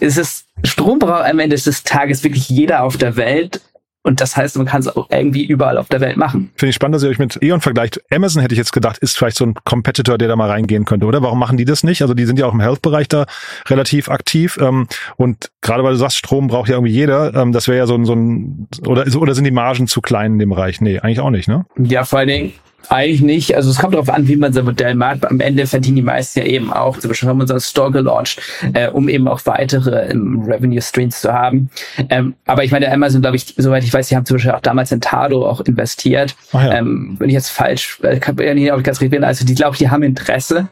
es 0.00 0.16
ist 0.16 0.44
Strom 0.64 0.98
braucht 0.98 1.24
am 1.24 1.38
Ende 1.38 1.56
des 1.56 1.84
Tages 1.84 2.24
wirklich 2.24 2.48
jeder 2.48 2.82
auf 2.82 2.96
der 2.96 3.16
Welt 3.16 3.60
und 4.08 4.22
das 4.22 4.38
heißt, 4.38 4.56
man 4.56 4.64
kann 4.64 4.80
es 4.80 4.88
auch 4.88 5.06
irgendwie 5.10 5.44
überall 5.44 5.76
auf 5.76 5.88
der 5.88 6.00
Welt 6.00 6.16
machen. 6.16 6.50
Finde 6.56 6.70
ich 6.70 6.74
spannend, 6.74 6.94
dass 6.94 7.02
ihr 7.02 7.10
euch 7.10 7.18
mit 7.18 7.42
E.ON 7.42 7.60
vergleicht. 7.60 8.00
Amazon 8.10 8.40
hätte 8.40 8.54
ich 8.54 8.58
jetzt 8.58 8.72
gedacht, 8.72 8.96
ist 8.98 9.18
vielleicht 9.18 9.36
so 9.36 9.44
ein 9.44 9.54
Competitor, 9.64 10.16
der 10.16 10.28
da 10.28 10.34
mal 10.36 10.48
reingehen 10.48 10.86
könnte, 10.86 11.04
oder? 11.04 11.20
Warum 11.20 11.38
machen 11.38 11.58
die 11.58 11.66
das 11.66 11.84
nicht? 11.84 12.00
Also 12.00 12.14
die 12.14 12.24
sind 12.24 12.38
ja 12.38 12.46
auch 12.46 12.54
im 12.54 12.60
Health-Bereich 12.60 13.08
da 13.08 13.26
relativ 13.68 14.08
aktiv. 14.08 14.58
Ähm, 14.62 14.88
und 15.16 15.50
gerade 15.60 15.84
weil 15.84 15.92
du 15.92 15.98
sagst, 15.98 16.16
Strom 16.16 16.48
braucht 16.48 16.70
ja 16.70 16.76
irgendwie 16.76 16.94
jeder, 16.94 17.34
ähm, 17.34 17.52
das 17.52 17.68
wäre 17.68 17.76
ja 17.76 17.86
so 17.86 17.96
ein, 17.96 18.06
so 18.06 18.14
ein 18.14 18.68
oder, 18.86 19.04
oder 19.14 19.34
sind 19.34 19.44
die 19.44 19.50
Margen 19.50 19.86
zu 19.88 20.00
klein 20.00 20.32
in 20.32 20.38
dem 20.38 20.48
Bereich? 20.48 20.80
Nee, 20.80 21.00
eigentlich 21.00 21.20
auch 21.20 21.28
nicht, 21.28 21.46
ne? 21.46 21.66
Ja, 21.76 22.04
vor 22.04 22.20
allen 22.20 22.28
Dingen, 22.28 22.52
eigentlich 22.88 23.20
nicht. 23.20 23.54
Also 23.54 23.70
es 23.70 23.78
kommt 23.78 23.94
darauf 23.94 24.08
an, 24.08 24.28
wie 24.28 24.36
man 24.36 24.52
sein 24.52 24.64
Modell 24.64 24.94
macht. 24.94 25.26
Am 25.26 25.40
Ende 25.40 25.66
verdienen 25.66 25.96
die 25.96 26.02
meisten 26.02 26.38
ja 26.38 26.46
eben 26.46 26.72
auch. 26.72 26.98
Zum 26.98 27.08
Beispiel 27.08 27.28
haben 27.28 27.38
wir 27.38 27.42
unseren 27.42 27.60
Store 27.60 27.90
gelauncht, 27.90 28.40
äh, 28.72 28.88
um 28.88 29.08
eben 29.08 29.28
auch 29.28 29.40
weitere 29.44 30.10
ähm, 30.10 30.42
Revenue 30.46 30.80
Streams 30.80 31.20
zu 31.20 31.32
haben. 31.32 31.70
Ähm, 32.08 32.34
aber 32.46 32.64
ich 32.64 32.70
meine, 32.70 32.90
Amazon, 32.90 33.20
glaube 33.20 33.36
ich, 33.36 33.54
soweit 33.56 33.84
ich 33.84 33.92
weiß, 33.92 34.08
die 34.08 34.16
haben 34.16 34.24
zum 34.24 34.36
Beispiel 34.36 34.52
auch 34.52 34.60
damals 34.60 34.92
in 34.92 35.00
Tado 35.00 35.46
auch 35.46 35.60
investiert. 35.62 36.34
Ja. 36.52 36.74
Ähm, 36.74 37.16
wenn 37.18 37.28
ich 37.28 37.34
jetzt 37.34 37.50
falsch, 37.50 37.98
äh, 38.02 38.18
kann 38.18 38.36
ja 38.38 38.54
nicht, 38.54 38.72
ob 38.72 38.78
ich 38.78 38.84
ganz 38.84 39.00
richtig 39.00 39.18
bin. 39.18 39.24
Also 39.24 39.44
die 39.44 39.54
glaube 39.54 39.74
ich, 39.74 39.78
die 39.78 39.90
haben 39.90 40.02
Interesse 40.02 40.68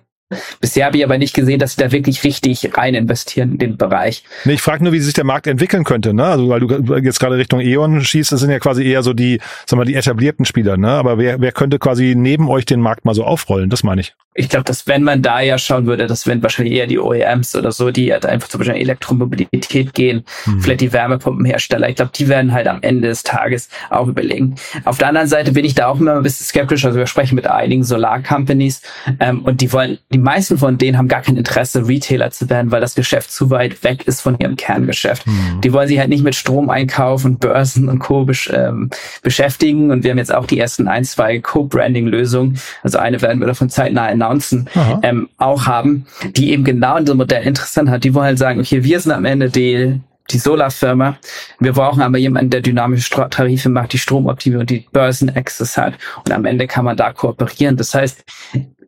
Bisher 0.61 0.87
habe 0.87 0.97
ich 0.97 1.05
aber 1.05 1.19
nicht 1.19 1.35
gesehen, 1.35 1.61
dass 1.61 1.77
sie 1.77 1.83
da 1.83 1.93
wirklich 1.93 2.25
richtig 2.25 2.77
rein 2.77 2.95
investieren 2.95 3.53
in 3.53 3.59
den 3.59 3.77
Bereich. 3.77 4.25
Nee, 4.45 4.55
ich 4.55 4.63
frage 4.63 4.83
nur, 4.83 4.93
wie 4.93 4.99
sich 4.99 5.15
der 5.15 5.25
Markt 5.25 5.47
entwickeln 5.47 5.85
könnte, 5.85 6.13
ne? 6.15 6.25
Also 6.25 6.49
weil 6.49 6.61
du 6.61 6.97
jetzt 6.97 7.21
gerade 7.21 7.37
Richtung 7.37 7.61
E.ON 7.61 8.03
schießt, 8.03 8.33
das 8.33 8.41
sind 8.41 8.51
ja 8.51 8.59
quasi 8.59 8.85
eher 8.85 9.05
so 9.05 9.13
die, 9.13 9.41
sagen 9.67 9.81
wir, 9.81 9.85
die 9.85 9.95
etablierten 9.95 10.45
Spieler, 10.45 10.77
ne? 10.77 10.89
Aber 10.89 11.19
wer, 11.19 11.41
wer 11.41 11.53
könnte 11.53 11.79
quasi 11.79 12.15
neben 12.17 12.49
euch 12.49 12.67
den 12.67 12.81
Markt 12.81 13.05
mal 13.05 13.15
so 13.15 13.23
aufrollen? 13.23 13.71
Das 13.71 13.85
meine 13.85 14.01
ich. 14.01 14.15
Ich 14.39 14.51
glaube, 14.51 14.65
dass 14.65 14.87
wenn 14.87 15.03
man 15.03 15.23
da 15.23 15.41
ja 15.41 15.57
schauen 15.57 15.87
würde, 15.87 16.07
das 16.07 16.27
wären 16.27 16.43
wahrscheinlich 16.43 16.75
eher 16.75 16.87
die 16.87 16.99
OEMs 16.99 17.57
oder 17.57 17.73
so, 17.73 17.91
die 17.91 18.13
halt 18.13 18.27
einfach 18.27 18.49
zum 18.49 18.59
Beispiel 18.59 18.75
in 18.75 18.83
Elektromobilität 18.83 19.95
gehen, 19.95 20.25
hm. 20.45 20.61
vielleicht 20.61 20.83
die 20.83 20.93
Wärmepumpenhersteller. 20.93 21.89
Ich 21.89 21.97
glaube, 21.97 22.11
die 22.15 22.29
werden 22.29 22.53
halt 22.53 22.67
am 22.67 22.83
Ende 22.83 23.09
des 23.09 23.23
Tages 23.23 23.71
auch 23.89 24.09
überlegen. 24.09 24.57
Auf 24.85 24.99
der 24.99 25.09
anderen 25.09 25.29
Seite 25.29 25.53
bin 25.53 25.65
ich 25.65 25.75
da 25.75 25.87
auch 25.87 25.99
immer 25.99 26.17
ein 26.17 26.23
bisschen 26.23 26.45
skeptisch. 26.45 26.85
Also 26.85 26.99
wir 26.99 27.07
sprechen 27.07 27.35
mit 27.37 27.47
einigen 27.47 27.83
Solar-Companies 27.83 28.83
ähm, 29.21 29.43
und 29.43 29.63
die 29.63 29.73
wollen 29.73 29.99
die 30.17 30.23
meisten 30.23 30.57
von 30.57 30.79
denen 30.79 30.97
haben 30.97 31.09
gar 31.09 31.21
kein 31.21 31.37
Interesse, 31.37 31.87
Retailer 31.87 32.31
zu 32.31 32.49
werden, 32.49 32.71
weil 32.71 32.81
das 32.81 32.95
Geschäft 32.95 33.31
zu 33.31 33.51
weit 33.51 33.85
weg 33.85 34.07
ist 34.07 34.23
von 34.23 34.39
ihrem 34.39 34.57
Kerngeschäft. 34.57 35.27
Mhm. 35.27 35.61
Die 35.61 35.75
wollen 35.75 35.89
sich 35.89 35.99
halt 35.99 36.09
nicht 36.09 36.25
mit 36.25 36.35
Stromeinkauf 36.35 37.27
und 37.27 37.39
Börsen 37.39 37.91
und 37.91 37.99
Co. 37.99 38.25
Besch 38.25 38.51
ähm, 38.51 38.89
beschäftigen. 39.23 39.91
Und 39.91 40.05
wir 40.05 40.13
haben 40.13 40.19
jetzt 40.19 40.35
auch 40.35 40.47
die 40.47 40.59
ersten 40.59 40.89
ein, 40.89 41.05
zwei 41.05 41.39
Co-Branding-Lösungen, 41.39 42.59
also 42.83 42.97
eine 42.97 43.21
werden 43.21 43.41
wir 43.41 43.47
davon 43.47 43.69
zeitnah 43.69 44.07
announcen, 44.07 44.71
ähm, 45.03 45.29
auch 45.37 45.67
haben, 45.67 46.07
die 46.35 46.51
eben 46.51 46.65
genau 46.65 46.97
in 46.97 47.07
so 47.07 47.15
Modell 47.15 47.43
interessant 47.43 47.91
hat. 47.91 48.03
Die 48.03 48.15
wollen 48.15 48.25
halt 48.25 48.39
sagen, 48.39 48.59
okay, 48.59 48.85
wir 48.85 48.99
sind 48.99 49.13
am 49.13 49.27
Ende 49.27 49.51
die 49.51 50.01
die 50.31 50.39
Solarfirma. 50.39 51.19
Wir 51.61 51.73
brauchen 51.73 52.03
aber 52.03 52.19
jemanden, 52.19 52.51
der 52.51 52.61
dynamische 52.61 53.29
Tarife 53.31 53.69
macht, 53.69 53.93
die 53.93 53.99
Stromoptimierung 53.99 54.63
und 54.63 54.71
die 54.71 54.87
Börsenaccess 54.91 55.77
hat. 55.77 55.95
Und 56.25 56.33
am 56.33 56.45
Ende 56.45 56.67
kann 56.67 56.85
man 56.85 56.97
da 56.97 57.13
kooperieren. 57.13 57.77
Das 57.77 57.95
heißt, 57.95 58.25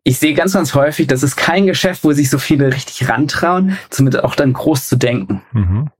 ich 0.08 0.18
sehe 0.18 0.32
ganz, 0.32 0.54
ganz 0.54 0.74
häufig, 0.74 1.06
das 1.06 1.22
ist 1.22 1.36
kein 1.36 1.66
Geschäft, 1.66 2.02
wo 2.02 2.12
sich 2.12 2.30
so 2.30 2.38
viele 2.38 2.72
richtig 2.72 3.10
rantrauen, 3.10 3.76
zumindest 3.90 4.24
auch 4.24 4.34
dann 4.34 4.54
groß 4.54 4.88
zu 4.88 4.96
denken. 4.96 5.42
Mhm. 5.52 5.90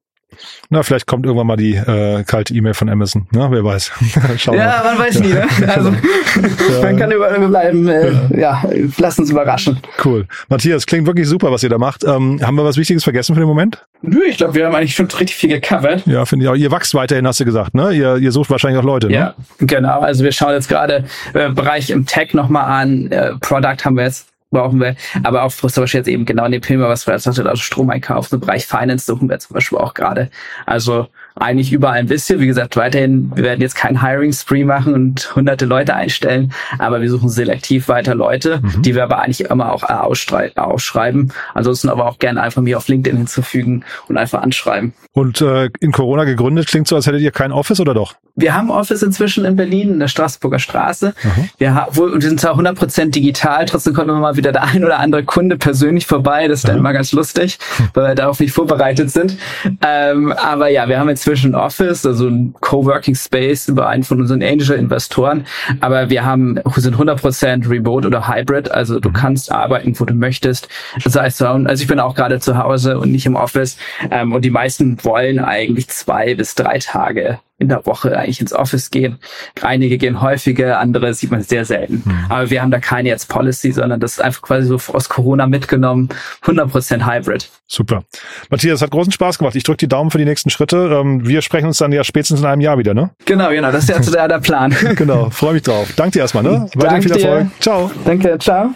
Na, 0.70 0.82
vielleicht 0.82 1.06
kommt 1.06 1.24
irgendwann 1.24 1.46
mal 1.46 1.56
die 1.56 1.74
äh, 1.74 2.22
kalte 2.24 2.54
E-Mail 2.54 2.74
von 2.74 2.88
Amazon. 2.88 3.26
Ne? 3.32 3.48
Wer 3.50 3.64
weiß. 3.64 3.90
ja, 4.52 4.82
man 4.84 4.98
weiß 4.98 5.20
nie. 5.20 5.32
Ne? 5.32 5.46
Also 5.68 5.90
ja. 5.90 6.82
man 6.82 6.96
kann 6.96 7.10
überall 7.10 7.48
bleiben. 7.48 7.88
Äh, 7.88 8.12
ja. 8.38 8.62
ja, 8.62 8.70
lass 8.98 9.18
uns 9.18 9.30
überraschen. 9.30 9.80
Cool. 10.04 10.26
Matthias, 10.48 10.86
klingt 10.86 11.06
wirklich 11.06 11.26
super, 11.26 11.50
was 11.50 11.62
ihr 11.62 11.68
da 11.68 11.78
macht. 11.78 12.04
Ähm, 12.04 12.40
haben 12.42 12.56
wir 12.56 12.64
was 12.64 12.76
Wichtiges 12.76 13.04
vergessen 13.04 13.34
für 13.34 13.40
den 13.40 13.48
Moment? 13.48 13.84
Nö, 14.02 14.20
ich 14.28 14.36
glaube, 14.36 14.54
wir 14.54 14.66
haben 14.66 14.74
eigentlich 14.74 14.94
schon 14.94 15.06
richtig 15.06 15.36
viel 15.36 15.50
gecovert. 15.50 16.06
Ja, 16.06 16.24
finde 16.24 16.44
ich 16.44 16.50
auch. 16.50 16.54
Ihr 16.54 16.70
wächst 16.70 16.94
weiterhin, 16.94 17.26
hast 17.26 17.40
du 17.40 17.44
gesagt. 17.44 17.74
Ne? 17.74 17.92
Ihr, 17.92 18.16
ihr 18.16 18.32
sucht 18.32 18.50
wahrscheinlich 18.50 18.80
auch 18.80 18.86
Leute. 18.86 19.08
Ne? 19.08 19.14
Ja, 19.14 19.34
genau. 19.58 20.00
Also 20.00 20.24
wir 20.24 20.32
schauen 20.32 20.52
jetzt 20.52 20.68
gerade 20.68 21.04
äh, 21.34 21.50
Bereich 21.50 21.90
im 21.90 22.06
Tech 22.06 22.34
nochmal 22.34 22.82
an. 22.82 23.10
Äh, 23.10 23.32
Product 23.40 23.84
haben 23.84 23.96
wir 23.96 24.04
jetzt 24.04 24.28
brauchen 24.50 24.80
wir. 24.80 24.96
Aber 25.22 25.42
auch 25.42 25.52
zum 25.52 25.68
Beispiel 25.70 25.98
jetzt 25.98 26.08
eben 26.08 26.24
genau 26.24 26.46
in 26.46 26.52
dem 26.52 26.62
Thema, 26.62 26.88
was 26.88 27.06
wir 27.06 27.12
als 27.12 27.26
also 27.26 27.56
Stromeinkauf, 27.56 28.32
im 28.32 28.40
Bereich 28.40 28.66
Finance 28.66 29.06
suchen 29.06 29.28
wir 29.28 29.38
zum 29.38 29.54
Beispiel 29.54 29.78
auch 29.78 29.94
gerade. 29.94 30.30
Also 30.66 31.08
eigentlich 31.40 31.72
überall 31.72 31.98
ein 31.98 32.06
bisschen. 32.06 32.40
Wie 32.40 32.46
gesagt, 32.46 32.76
weiterhin, 32.76 33.30
wir 33.34 33.44
werden 33.44 33.60
jetzt 33.60 33.74
keinen 33.74 34.02
Hiring-Spree 34.02 34.64
machen 34.64 34.94
und 34.94 35.34
hunderte 35.34 35.64
Leute 35.64 35.94
einstellen, 35.94 36.52
aber 36.78 37.00
wir 37.00 37.10
suchen 37.10 37.28
selektiv 37.28 37.88
weiter 37.88 38.14
Leute, 38.14 38.60
mhm. 38.62 38.82
die 38.82 38.94
wir 38.94 39.04
aber 39.04 39.20
eigentlich 39.20 39.42
immer 39.42 39.72
auch 39.72 39.82
ausschreiben. 39.84 41.32
Ansonsten 41.54 41.88
aber 41.88 42.06
auch 42.06 42.18
gerne 42.18 42.42
einfach 42.42 42.62
mir 42.62 42.76
auf 42.76 42.88
LinkedIn 42.88 43.16
hinzufügen 43.16 43.84
und 44.08 44.16
einfach 44.16 44.42
anschreiben. 44.42 44.92
Und 45.12 45.40
äh, 45.40 45.70
in 45.80 45.92
Corona 45.92 46.24
gegründet 46.24 46.68
klingt 46.68 46.86
so, 46.86 46.96
als 46.96 47.06
hättet 47.06 47.22
ihr 47.22 47.32
kein 47.32 47.52
Office 47.52 47.80
oder 47.80 47.94
doch? 47.94 48.14
Wir 48.36 48.54
haben 48.54 48.70
Office 48.70 49.02
inzwischen 49.02 49.44
in 49.44 49.56
Berlin, 49.56 49.90
in 49.90 49.98
der 49.98 50.06
Straßburger 50.06 50.60
Straße. 50.60 51.12
Mhm. 51.22 51.50
Wir, 51.58 51.74
haben, 51.74 51.96
wir 51.96 52.20
sind 52.20 52.40
zwar 52.40 52.56
100% 52.56 53.10
digital, 53.10 53.66
trotzdem 53.66 53.94
kommt 53.94 54.08
immer 54.08 54.20
mal 54.20 54.36
wieder 54.36 54.52
der 54.52 54.62
ein 54.68 54.84
oder 54.84 55.00
andere 55.00 55.24
Kunde 55.24 55.56
persönlich 55.56 56.06
vorbei. 56.06 56.46
Das 56.46 56.60
ist 56.60 56.68
dann 56.68 56.78
immer 56.78 56.92
ganz 56.92 57.12
lustig, 57.12 57.58
weil 57.94 58.08
wir 58.08 58.14
darauf 58.14 58.38
nicht 58.38 58.52
vorbereitet 58.52 59.10
sind. 59.10 59.36
Ähm, 59.82 60.32
aber 60.32 60.68
ja, 60.68 60.88
wir 60.88 61.00
haben 61.00 61.08
jetzt 61.08 61.26
inzwischen 61.28 61.54
Office, 61.54 62.06
also 62.06 62.26
ein 62.26 62.54
Coworking 62.60 63.14
Space 63.14 63.68
über 63.68 63.86
einen 63.86 64.02
von 64.02 64.18
unseren 64.18 64.42
Angel-Investoren. 64.42 65.44
Aber 65.80 66.08
wir 66.08 66.24
haben, 66.24 66.58
sind 66.76 66.96
100% 66.96 67.68
Remote 67.68 68.06
oder 68.06 68.28
Hybrid. 68.28 68.70
Also 68.70 68.98
du 68.98 69.10
mhm. 69.10 69.12
kannst 69.12 69.52
arbeiten, 69.52 69.92
wo 70.00 70.06
du 70.06 70.14
möchtest. 70.14 70.68
Das 71.04 71.16
heißt, 71.16 71.42
also 71.42 71.82
ich 71.82 71.86
bin 71.86 72.00
auch 72.00 72.14
gerade 72.14 72.40
zu 72.40 72.56
Hause 72.56 72.98
und 72.98 73.12
nicht 73.12 73.26
im 73.26 73.36
Office. 73.36 73.76
Ähm, 74.10 74.32
und 74.32 74.42
die 74.42 74.50
meisten 74.50 74.96
wollen 75.04 75.38
eigentlich 75.38 75.88
zwei 75.88 76.34
bis 76.34 76.54
drei 76.54 76.78
Tage 76.78 77.40
in 77.58 77.68
der 77.68 77.84
Woche 77.86 78.16
eigentlich 78.16 78.40
ins 78.40 78.52
Office 78.52 78.90
gehen. 78.90 79.18
Einige 79.62 79.98
gehen 79.98 80.20
häufiger, 80.20 80.78
andere 80.78 81.12
sieht 81.12 81.30
man 81.30 81.42
sehr 81.42 81.64
selten. 81.64 82.02
Mhm. 82.04 82.26
Aber 82.28 82.50
wir 82.50 82.62
haben 82.62 82.70
da 82.70 82.78
keine 82.78 83.08
jetzt 83.08 83.28
Policy, 83.28 83.72
sondern 83.72 83.98
das 83.98 84.12
ist 84.12 84.20
einfach 84.20 84.42
quasi 84.42 84.68
so 84.68 84.78
aus 84.92 85.08
Corona 85.08 85.46
mitgenommen, 85.46 86.08
100% 86.44 87.04
Hybrid. 87.04 87.48
Super. 87.66 88.04
Matthias, 88.48 88.80
hat 88.80 88.90
großen 88.90 89.12
Spaß 89.12 89.38
gemacht. 89.38 89.56
Ich 89.56 89.64
drücke 89.64 89.78
die 89.78 89.88
Daumen 89.88 90.10
für 90.10 90.18
die 90.18 90.24
nächsten 90.24 90.50
Schritte. 90.50 90.98
Ähm, 91.00 91.26
wir 91.26 91.42
sprechen 91.42 91.66
uns 91.66 91.78
dann 91.78 91.90
ja 91.92 92.04
spätestens 92.04 92.40
in 92.40 92.46
einem 92.46 92.60
Jahr 92.60 92.78
wieder, 92.78 92.94
ne? 92.94 93.10
Genau, 93.24 93.50
genau. 93.50 93.72
Das 93.72 93.84
ist 93.84 93.90
jetzt 93.90 94.14
der, 94.14 94.28
der 94.28 94.38
Plan. 94.38 94.74
genau. 94.94 95.30
Freue 95.30 95.54
mich 95.54 95.62
drauf. 95.62 95.92
Danke 95.96 96.12
dir 96.12 96.20
erstmal, 96.20 96.44
ne? 96.44 96.70
Weiterhin 96.74 97.02
viel 97.02 97.12
Erfolg. 97.12 97.42
Dir. 97.42 97.60
Ciao. 97.60 97.90
Danke, 98.04 98.38
ciao. 98.38 98.70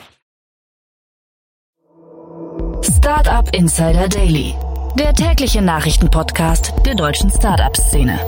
Startup 2.83 3.49
Insider 3.55 4.09
Daily. 4.09 4.55
Der 4.99 5.15
tägliche 5.15 5.63
Nachrichtenpodcast 5.63 6.75
der 6.85 6.95
deutschen 6.95 7.31
Startup-Szene. 7.31 8.19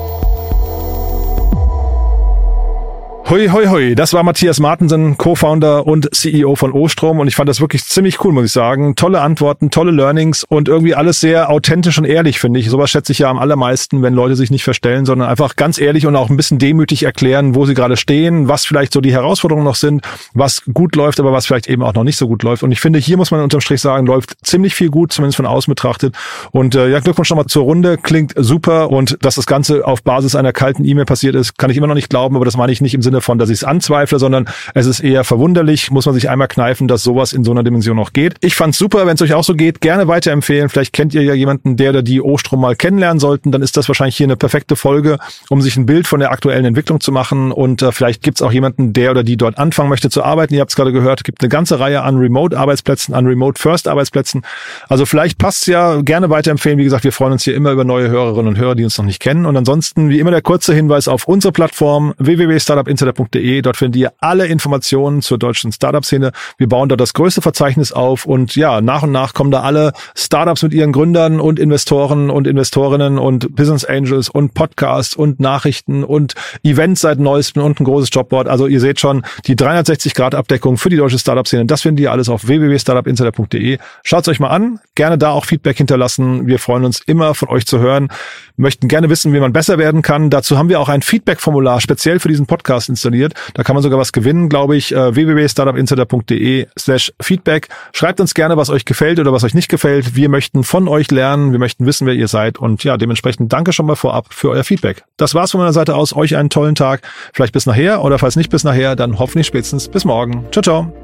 Hoi, 3.31 3.49
hoi, 3.49 3.67
hoi. 3.69 3.95
Das 3.95 4.13
war 4.13 4.23
Matthias 4.23 4.61
Martensen, 4.61 5.17
Co-Founder 5.17 5.87
und 5.87 6.15
CEO 6.15 6.57
von 6.57 6.73
Ostrom. 6.73 7.21
Und 7.21 7.27
ich 7.27 7.35
fand 7.35 7.49
das 7.49 7.59
wirklich 7.59 7.83
ziemlich 7.83 8.23
cool, 8.23 8.35
muss 8.35 8.45
ich 8.45 8.53
sagen. 8.53 8.97
Tolle 8.97 9.23
Antworten, 9.23 9.71
tolle 9.71 9.93
Learnings 9.93 10.45
und 10.47 10.69
irgendwie 10.69 10.95
alles 10.95 11.21
sehr 11.21 11.49
authentisch 11.49 11.97
und 11.97 12.05
ehrlich, 12.05 12.39
finde 12.39 12.61
ich. 12.61 12.69
Sowas 12.69 12.91
schätze 12.91 13.13
ich 13.13 13.21
ja 13.21 13.31
am 13.31 13.39
allermeisten, 13.39 14.03
wenn 14.03 14.13
Leute 14.13 14.37
sich 14.37 14.51
nicht 14.51 14.63
verstellen, 14.63 15.07
sondern 15.07 15.31
einfach 15.31 15.57
ganz 15.57 15.81
ehrlich 15.81 16.07
und 16.07 16.17
auch 16.17 16.29
ein 16.29 16.37
bisschen 16.37 16.59
demütig 16.59 17.05
erklären, 17.05 17.55
wo 17.55 17.65
sie 17.65 17.73
gerade 17.73 17.97
stehen, 17.97 18.47
was 18.47 18.67
vielleicht 18.67 18.93
so 18.93 19.01
die 19.01 19.13
Herausforderungen 19.13 19.65
noch 19.65 19.77
sind, 19.77 20.03
was 20.35 20.63
gut 20.75 20.95
läuft, 20.95 21.19
aber 21.19 21.33
was 21.33 21.47
vielleicht 21.47 21.67
eben 21.67 21.83
auch 21.83 21.95
noch 21.95 22.05
nicht 22.05 22.19
so 22.19 22.29
gut 22.29 22.43
läuft. 22.43 22.63
Und 22.63 22.73
ich 22.73 22.81
finde, 22.81 22.99
hier 22.99 23.17
muss 23.17 23.31
man 23.31 23.41
unterm 23.41 23.63
Strich 23.63 23.81
sagen, 23.81 24.07
läuft 24.07 24.35
ziemlich 24.47 24.75
viel 24.75 24.91
gut, 24.91 25.15
zumindest 25.15 25.37
von 25.37 25.47
außen 25.47 25.71
betrachtet. 25.71 26.15
Und 26.51 26.75
äh, 26.75 26.91
ja, 26.91 27.01
Glückwunsch 27.01 27.31
nochmal 27.31 27.47
zur 27.47 27.63
Runde. 27.63 27.97
Klingt 27.97 28.35
super. 28.37 28.91
Und 28.91 29.17
dass 29.23 29.37
das 29.37 29.47
Ganze 29.47 29.87
auf 29.87 30.03
Basis 30.03 30.37
einer 30.37 30.53
kalten 30.53 30.85
E-Mail 30.85 31.07
passiert 31.07 31.35
ist, 31.35 31.57
kann 31.57 31.71
ich 31.71 31.79
immer 31.79 31.87
noch 31.87 31.95
nicht 31.95 32.11
glauben, 32.11 32.37
aber 32.37 32.45
das 32.45 32.59
meine 32.59 32.71
ich 32.71 32.83
nicht 32.83 32.93
im 32.93 33.01
Sinne 33.01 33.13
davon, 33.14 33.38
dass 33.38 33.48
ich 33.48 33.59
es 33.59 33.64
anzweifle, 33.64 34.18
sondern 34.18 34.46
es 34.74 34.87
ist 34.87 35.00
eher 35.00 35.24
verwunderlich, 35.24 35.90
muss 35.90 36.07
man 36.07 36.14
sich 36.14 36.29
einmal 36.29 36.48
kneifen, 36.48 36.88
dass 36.88 37.03
sowas 37.03 37.33
in 37.33 37.44
so 37.44 37.50
einer 37.50 37.62
Dimension 37.62 37.96
noch 37.96 38.12
geht. 38.12 38.35
Ich 38.40 38.55
fand's 38.55 38.79
super, 38.79 39.07
wenn 39.07 39.14
es 39.14 39.22
euch 39.22 39.35
auch 39.35 39.44
so 39.44 39.55
geht, 39.55 39.81
gerne 39.81 40.09
weiterempfehlen. 40.09 40.68
Vielleicht 40.68 40.92
kennt 40.92 41.14
ihr 41.14 41.22
ja 41.22 41.35
jemanden, 41.35 41.77
der 41.77 41.90
oder 41.90 42.03
die 42.03 42.20
Ostrom 42.20 42.61
mal 42.61 42.77
kennenlernen 42.77 43.20
sollten, 43.20 43.53
dann 43.53 43.62
ist 43.62 43.77
das 43.77 43.88
wahrscheinlich 43.88 44.16
hier 44.16 44.27
eine 44.27 44.37
perfekte 44.37 44.77
Folge, 44.77 45.18
um 45.48 45.62
sich 45.62 45.77
ein 45.77 45.87
Bild 45.87 46.07
von 46.07 46.20
der 46.20 46.31
aktuellen 46.31 46.64
Entwicklung 46.64 47.00
zu 47.00 47.12
machen 47.12 47.53
und 47.53 47.83
äh, 47.83 47.92
vielleicht 47.92 48.22
gibt's 48.22 48.42
auch 48.42 48.53
jemanden, 48.53 48.92
der 48.92 49.11
oder 49.11 49.22
die 49.22 49.37
dort 49.37 49.59
anfangen 49.59 49.88
möchte 49.88 50.11
zu 50.11 50.22
arbeiten. 50.22 50.55
Ihr 50.55 50.61
habt 50.61 50.70
es 50.70 50.77
gerade 50.77 50.92
gehört, 50.92 51.24
gibt 51.24 51.42
eine 51.42 51.48
ganze 51.48 51.79
Reihe 51.81 52.03
an 52.03 52.16
Remote-Arbeitsplätzen, 52.16 53.14
an 53.14 53.27
Remote-First-Arbeitsplätzen. 53.27 54.42
Also 54.88 55.07
vielleicht 55.07 55.38
passt's 55.38 55.66
ja, 55.66 56.00
gerne 56.00 56.31
weiterempfehlen. 56.31 56.79
Wie 56.79 56.85
gesagt, 56.85 57.05
wir 57.05 57.12
freuen 57.12 57.33
uns 57.33 57.44
hier 57.44 57.55
immer 57.55 57.72
über 57.72 57.85
neue 57.85 58.09
Hörerinnen 58.09 58.48
und 58.48 58.59
Hörer, 58.59 58.74
die 58.74 58.85
uns 58.85 58.98
noch 58.98 59.05
nicht 59.05 59.20
kennen. 59.20 59.46
Und 59.46 59.57
ansonsten, 59.57 60.09
wie 60.09 60.18
immer, 60.18 60.31
der 60.31 60.42
kurze 60.42 60.74
Hinweis 60.74 61.09
auf 61.09 61.29
unsere 61.29 61.53
Plattform 61.53 62.14
www.startupinsider.de 62.18 63.04
startup.de. 63.05 63.62
Dort 63.62 63.77
findet 63.77 64.01
ihr 64.01 64.12
alle 64.19 64.47
Informationen 64.47 65.23
zur 65.23 65.38
deutschen 65.38 65.73
Startup-Szene. 65.73 66.33
Wir 66.59 66.69
bauen 66.69 66.88
dort 66.88 67.01
das 67.01 67.14
größte 67.14 67.43
Verzeichnis 67.43 67.93
auf 67.93 68.27
und 68.27 68.57
ja, 68.57 68.81
nach 68.81 69.03
und 69.03 69.12
nach 69.12 69.35
kommen 69.35 69.51
da 69.51 69.61
alle 69.61 69.93
Startups 70.17 70.62
mit 70.62 70.73
ihren 70.73 70.93
Gründern 70.93 71.40
und 71.40 71.59
Investoren 71.59 72.31
und 72.31 72.47
Investorinnen 72.47 73.19
und 73.19 73.55
Business 73.55 73.85
Angels 73.85 74.29
und 74.29 74.55
Podcasts 74.55 75.14
und 75.14 75.40
Nachrichten 75.40 76.05
und 76.05 76.35
Events 76.62 77.03
seit 77.03 77.19
neuestem 77.19 77.62
und 77.62 77.81
ein 77.81 77.85
großes 77.85 78.11
Jobboard. 78.12 78.49
Also 78.49 78.67
ihr 78.67 78.81
seht 78.81 79.01
schon, 79.01 79.23
die 79.47 79.57
360-Grad-Abdeckung 79.57 80.79
für 80.79 80.88
die 80.88 80.97
deutsche 80.97 81.19
Startup-Szene, 81.19 81.67
das 81.67 81.83
findet 81.83 82.03
ihr 82.03 82.12
alles 82.12 82.29
auf 82.29 82.47
www.startupinsider.de. 82.47 83.79
Schaut 84.03 84.29
euch 84.29 84.40
mal 84.40 84.49
an, 84.49 84.81
gerne 84.95 85.19
da 85.19 85.31
auch 85.31 85.45
Feedback 85.45 85.77
hinterlassen. 85.77 86.47
Wir 86.47 86.59
freuen 86.59 86.85
uns 86.85 87.01
immer 87.01 87.35
von 87.35 87.49
euch 87.49 87.67
zu 87.67 87.79
hören, 87.79 88.09
möchten 88.57 88.88
gerne 88.88 89.11
wissen, 89.11 89.33
wie 89.33 89.40
man 89.40 89.53
besser 89.53 89.79
werden 89.79 90.03
kann. 90.03 90.31
Dazu 90.31 90.57
haben 90.57 90.69
wir 90.69 90.81
auch 90.81 90.88
ein 90.88 91.03
Feedback-Formular 91.03 91.81
speziell 91.81 92.21
für 92.21 92.29
diesen 92.29 92.47
Podcast 92.47 92.88
installiert. 92.94 93.35
Da 93.54 93.62
kann 93.62 93.74
man 93.74 93.83
sogar 93.83 93.98
was 93.98 94.12
gewinnen, 94.12 94.48
glaube 94.48 94.76
ich. 94.76 94.94
Äh, 94.94 95.14
www.startupinsider.de 95.14 96.66
slash 96.78 97.12
Feedback. 97.20 97.68
Schreibt 97.92 98.20
uns 98.20 98.35
gerne, 98.35 98.57
was 98.57 98.70
euch 98.70 98.85
gefällt 98.85 99.18
oder 99.18 99.33
was 99.33 99.44
euch 99.44 99.54
nicht 99.54 99.68
gefällt. 99.68 100.16
Wir 100.16 100.28
möchten 100.28 100.64
von 100.64 100.88
euch 100.88 101.11
lernen. 101.11 101.52
Wir 101.52 101.59
möchten 101.59 101.87
wissen, 101.87 102.07
wer 102.07 102.14
ihr 102.14 102.28
seid. 102.28 102.59
Und 102.59 102.85
ja, 102.85 102.96
dementsprechend 102.96 103.52
danke 103.52 103.72
schon 103.72 103.87
mal 103.87 103.96
vorab 103.96 104.26
für 104.30 104.50
euer 104.50 104.64
Feedback. 104.64 105.04
Das 105.16 105.35
war's 105.35 105.50
von 105.50 105.61
meiner 105.61 105.72
Seite 105.72 105.94
aus. 105.94 106.14
Euch 106.14 106.37
einen 106.37 106.50
tollen 106.50 106.74
Tag. 106.74 107.02
Vielleicht 107.33 107.52
bis 107.52 107.66
nachher 107.66 108.02
oder 108.02 108.18
falls 108.18 108.37
nicht 108.37 108.50
bis 108.50 108.64
nachher, 108.64 108.96
dann 108.96 109.18
hoffentlich 109.18 109.46
spätestens 109.46 109.88
bis 109.88 110.04
morgen. 110.04 110.46
Ciao, 110.50 110.62
ciao. 110.62 111.04